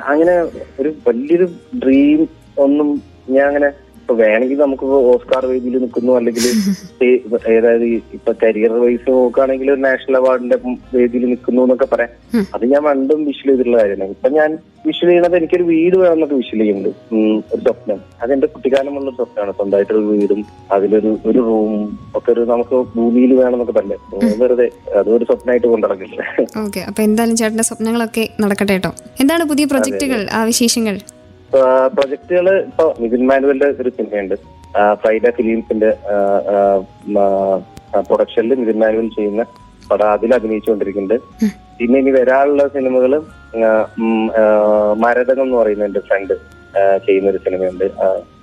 അങ്ങനെ 0.06 0.34
ഒരു 0.80 0.94
വലിയൊരു 1.06 1.46
ഡ്രീം 1.84 2.20
ഒന്നും 2.58 2.88
ഞാൻ 3.30 3.46
അങ്ങനെ 3.48 3.68
ഇപ്പൊ 4.04 4.14
വേണമെങ്കിൽ 4.22 4.58
നമുക്ക് 4.64 4.86
ഓസ്കാർ 5.10 5.42
വേദിയിൽ 5.50 5.76
നിൽക്കുന്നു. 5.82 6.12
അല്ലെങ്കിൽ 6.18 6.44
ഏതായത് 7.54 7.84
ഇപ്പൊ 8.16 8.30
കരിയർ 8.42 8.72
വൈസ് 8.82 9.06
നോക്കുകയാണെങ്കിൽ 9.10 9.68
ഒരു 9.74 9.80
നാഷണൽ 9.86 10.16
അവാർഡിന്റെ 10.18 10.56
വേദിയിൽ 10.96 11.24
നിൽക്കുന്നു 11.30 11.60
എന്നൊക്കെ 11.66 11.86
പറയാം. 11.92 12.10
അത് 12.54 12.64
ഞാൻ 12.72 12.82
പണ്ടും 12.88 13.20
വിഷൽ 13.28 13.48
ചെയ്തിട്ടുള്ള 13.50 13.78
കാര്യമാണ്. 13.82 14.14
ഇപ്പൊ 14.16 14.30
ഞാൻ 14.38 14.50
വിഷൽ 14.88 15.08
ചെയ്യണത് 15.10 15.36
എനിക്കൊരു 15.38 15.66
വീട് 15.70 15.96
വേണം 16.02 16.14
എന്നൊക്കെ 16.16 16.36
വിഷൽ 16.40 16.58
ചെയ്യുന്നുണ്ട്. 16.62 16.90
ഒരു 17.54 17.60
സ്വപ്നം. 17.66 18.00
അതെന്റെ 18.22 18.48
കുട്ടിക്കാലമുള്ള 18.54 19.06
ഒരു 19.10 19.16
സ്വപ്നമാണ്. 19.20 19.54
സ്വന്തമായിട്ടൊരു 19.58 20.04
വീടും 20.10 20.40
അതിലൊരു 20.76 21.12
ഒരു 21.30 21.40
റൂം 21.48 21.72
ഒക്കെ 22.20 22.30
ഒരു 22.34 22.44
നമുക്ക് 22.52 22.76
ഭൂമിയിൽ 22.96 23.32
വേണം 23.40 23.56
എന്നൊക്കെ 23.56 23.76
പറഞ്ഞേ 23.80 23.98
വെറുതെ 24.42 24.68
അതൊരു 25.00 25.26
സ്വപ്നമായിട്ട് 25.30 25.66
കൊണ്ടിറങ്ങില്ല 25.72 26.20
ഓക്കെ. 26.66 26.82
അപ്പോൾ 26.90 27.04
എന്തായാലും 27.08 27.38
ചേട്ടന്റെ 27.42 27.68
സ്വപ്നങ്ങളൊക്കെ 27.70 28.26
നടക്കട്ടെ 28.44 28.72
കേട്ടോ. 28.76 28.92
എന്താണ് 29.24 29.46
പുതിയ 29.52 29.66
പ്രൊജക്ടുകൾ 29.74 30.22
ആ 30.38 30.42
വിശേഷങ്ങൾ? 30.52 30.96
പ്രൊജക്ടുകൾ 31.94 32.46
ഇപ്പൊ 32.68 32.84
നിതിൻ 33.02 33.22
മാനുവലിന്റെ 33.30 33.68
ഒരു 33.82 33.90
സിനിമയുണ്ട്. 33.96 34.34
ഫ്രൈഡേ 35.02 35.30
ഫിലിംസിന്റെ 35.38 35.90
പ്രൊഡക്ഷനിൽ 38.08 38.54
നിതിൻ 38.62 38.78
മാനുവൽ 38.82 39.08
ചെയ്യുന്ന 39.16 39.42
പടം 39.90 40.08
അതിൽ 40.16 40.30
അഭിനയിച്ചുകൊണ്ടിരിക്കുന്നുണ്ട്. 40.38 41.16
പിന്നെ 41.78 41.96
ഇനി 42.02 42.12
വരാനുള്ള 42.16 42.64
സിനിമകൾ 42.74 43.12
മരതകം 45.04 45.44
എന്ന് 45.46 45.56
പറയുന്ന 45.60 45.88
എന്റെ 45.88 46.02
ഫ്രണ്ട് 46.08 46.34
ചെയ്യുന്ന 47.06 47.32
ഒരു 47.32 47.40
സിനിമയുണ്ട്. 47.46 47.86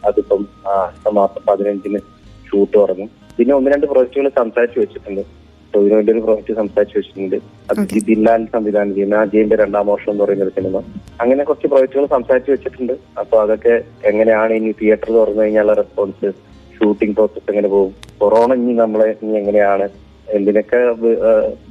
അതിപ്പം 0.10 0.41
അടുത്ത 0.84 1.13
മാസം 1.19 1.41
പതിനഞ്ചിന് 1.50 2.00
ഷൂട്ട് 2.47 2.76
തുടങ്ങും. 2.78 3.10
പിന്നെ 3.38 3.54
ഒന്ന് 3.58 3.71
രണ്ട് 3.74 3.86
പ്രൊജക്ടുകൾ 3.91 4.28
സംസാരിച്ചു 4.41 4.80
വെച്ചിട്ടുണ്ട്. 4.82 5.24
ടോവിനോ 5.76 5.96
വേണ്ടി 5.96 6.12
ഒരു 6.12 6.20
പ്രോജക്റ്റ് 6.20 6.54
സംസാരിച്ചു 6.54 6.98
വെച്ചിട്ടുണ്ട്. 7.00 7.36
അത്. 7.72 8.06
ബില്ലാൽ 8.06 8.46
സംവിധാനം 8.46 8.94
ചെയ്യുന്ന 8.94 9.16
അജയന്റെ 9.16 9.56
രണ്ടാം 9.56 9.88
വർഷം 9.88 10.12
എന്ന് 10.12 10.24
പറയുന്ന 10.24 10.44
ഒരു 10.44 10.52
സിനിമ. 10.52 10.78
അങ്ങനെ 11.22 11.44
കുറച്ച് 11.44 11.68
പ്രോജക്റ്റുകൾ 11.68 12.06
സംസാരിച്ചു 12.06 12.52
വെച്ചിട്ടുണ്ട്. 12.52 12.94
അപ്പൊ 13.20 13.38
അതൊക്കെ 13.42 13.84
എങ്ങനെയാണ് 14.06 14.54
ഇനി 14.54 14.72
തിയേറ്റർ 14.72 15.12
തുറന്നു 15.12 15.42
കഴിഞ്ഞാൽ 15.42 15.74
റെസ്പോൺസ് 15.74 16.32
ഷൂട്ടിംഗ് 16.78 17.16
പ്രോസസ് 17.16 17.50
എങ്ങനെ 17.50 17.68
പോകും? 17.68 17.96
കൊറോണ 18.18 18.54
ഇനി 18.54 18.74
നമ്മളെ 18.74 19.16
ഇനി 19.24 19.38
എങ്ങനെയാണ് 19.38 19.90
എന്തിനൊക്കെ 20.38 20.80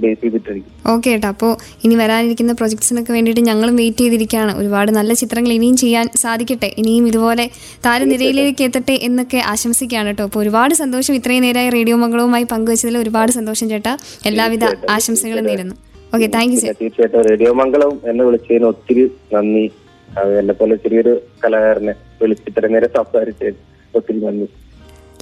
ബേസ് 0.03 0.21
ചെയ്തിട്ടിരിക്കും. 0.23 0.71
ഓക്കെ 0.93 1.09
ഏട്ടാ. 1.15 1.29
അപ്പോൾ 1.35 1.53
ഇനി 1.85 1.95
വരാനിരിക്കുന്ന 2.03 2.53
പ്രൊജക്ട്സിനൊക്കെ 2.61 3.13
വേണ്ടിയിട്ട് 3.17 3.43
ഞങ്ങളും 3.51 3.75
വെയിറ്റ് 3.81 4.03
ചെയ്തിരിക്കുകയാണ്. 4.05 4.53
ഒരുപാട് 4.61 4.91
നല്ല 4.99 5.13
ചിത്രങ്ങൾ 5.23 5.53
ഇനിയും 5.59 5.77
ചെയ്യാൻ 5.85 6.09
സാധിക്കട്ടെ. 6.23 6.71
ഇനിയും 6.83 7.07
ഇതുപോലെ 7.11 7.47
താരനിരയിലേക്ക് 7.87 8.65
എത്തട്ടെ 8.69 8.97
എന്നൊക്കെ 9.09 9.41
ആശംസിക്കുകയാണ് 9.53 10.11
കേട്ടോ. 10.13 10.25
അപ്പോൾ 10.31 10.43
ഒരുപാട് 10.45 10.75
സന്തോഷം 10.83 11.15
ഇത്രയും 11.21 11.45
നേരമായി 11.47 11.71
റേഡിയോ 11.79 11.99
മംഗളവുമായി 12.05 12.47
പങ്കുവച്ചതിൽ 12.55 12.99
ഒരുപാട് 13.05 13.33
സന്തോഷം 13.39 13.69
ചേട്ടാ. 13.75 13.95
എല്ലാവിധ 14.31 14.65
ആശംസകളും 14.97 15.47
നേരുന്നു. 15.51 15.77
ഓക്കെ 16.15 16.27
താങ്ക് 16.37 16.55
യു 16.55 16.61
തീർച്ചയായിട്ടും 16.81 17.21
റേഡിയോ 17.31 17.51
മംഗളം 17.63 17.93
എന്നെ 18.11 18.23
വിളിച്ചതിന് 18.29 18.67
ഒത്തിരി 18.73 19.05
നന്ദി. 19.35 19.67
എന്നെ 20.41 20.55
പോലെ 20.61 20.77
ചെറിയൊരു 20.85 21.13
കലാകാരനെ 21.43 21.93
വിളിച്ചിത്ര 22.23 22.67
നേരെ 22.75 22.89
സംസാരിച്ചതിന് 22.97 23.61
ഒത്തിരി 23.99 24.19
നന്ദി. 24.25 24.47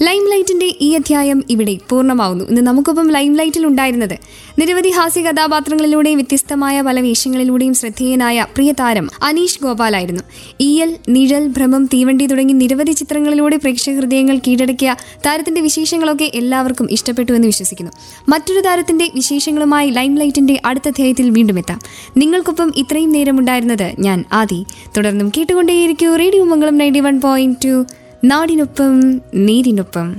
ലൈം 0.03 0.31
ലൈറ്റിന്റെ 0.31 0.75
ഈ 0.81 0.95
അധ്യായം 0.95 1.45
ഇവിടെ 1.51 1.79
പൂർണമാവുന്നു. 1.89 2.45
ഇന്ന് 2.45 2.61
നമുക്കൊപ്പം 2.61 3.11
ലൈം 3.11 3.37
ലൈറ്റിൽ 3.37 3.67
ഉണ്ടായിരുന്നത് 3.67 4.19
നിരവധി 4.59 4.89
ഹാസ്യ 4.89 5.23
കഥാപാത്രങ്ങളിലൂടെയും 5.23 6.19
വ്യത്യസ്തമായ 6.19 6.83
പല 6.83 7.01
വേഷങ്ങളിലൂടെയും 7.01 7.75
ശ്രദ്ധേയനായ 7.75 8.47
പ്രിയ 8.55 8.73
താരം 8.73 9.11
അനീഷ് 9.23 9.59
ഗോപാലായിരുന്നു. 9.63 10.23
ഈയൽ 10.61 10.97
നിഴൽ 11.09 11.49
ഭ്രമം 11.49 11.87
തീവണ്ടി 11.87 12.27
തുടങ്ങി 12.27 12.53
നിരവധി 12.53 12.93
ചിത്രങ്ങളിലൂടെ 12.93 13.57
പ്രേക്ഷക 13.57 13.93
ഹൃദയങ്ങൾ 13.93 14.39
കീഴടക്കിയ 14.39 14.97
താരത്തിന്റെ 15.27 15.61
വിശേഷങ്ങളൊക്കെ 15.61 16.31
എല്ലാവർക്കും 16.35 16.89
ഇഷ്ടപ്പെട്ടു 16.91 17.33
എന്ന് 17.33 17.47
വിശ്വസിക്കുന്നു. 17.47 17.93
മറ്റൊരു 18.29 18.61
താരത്തിന്റെ 18.61 19.11
വിശേഷങ്ങളുമായി 19.15 19.91
ലൈം 19.91 20.19
ലൈറ്റിന്റെ 20.19 20.61
അടുത്ത 20.65 20.89
അധ്യായത്തിൽ 20.89 21.31
വീണ്ടും 21.31 21.59
എത്താം. 21.59 21.81
നിങ്ങൾക്കൊപ്പം 22.17 22.73
ഇത്രയും 22.77 23.13
നേരം 23.13 23.41
ഉണ്ടായിരുന്നത് 23.41 23.93
ഞാൻ 23.99 24.25
ആദി. 24.33 24.65
തുടർന്നും 24.97 25.33
കേട്ടുകൊണ്ടേയിരിക്കൂ 25.37 26.17
radio 26.17 26.45
Mangalam 26.45 26.79
ninety 26.79 27.01
one 27.01 27.21
point 27.21 27.57
two 27.65 27.85
நாடினுப்பம் 28.23 29.01
நீரினுப்பம் 29.39 30.13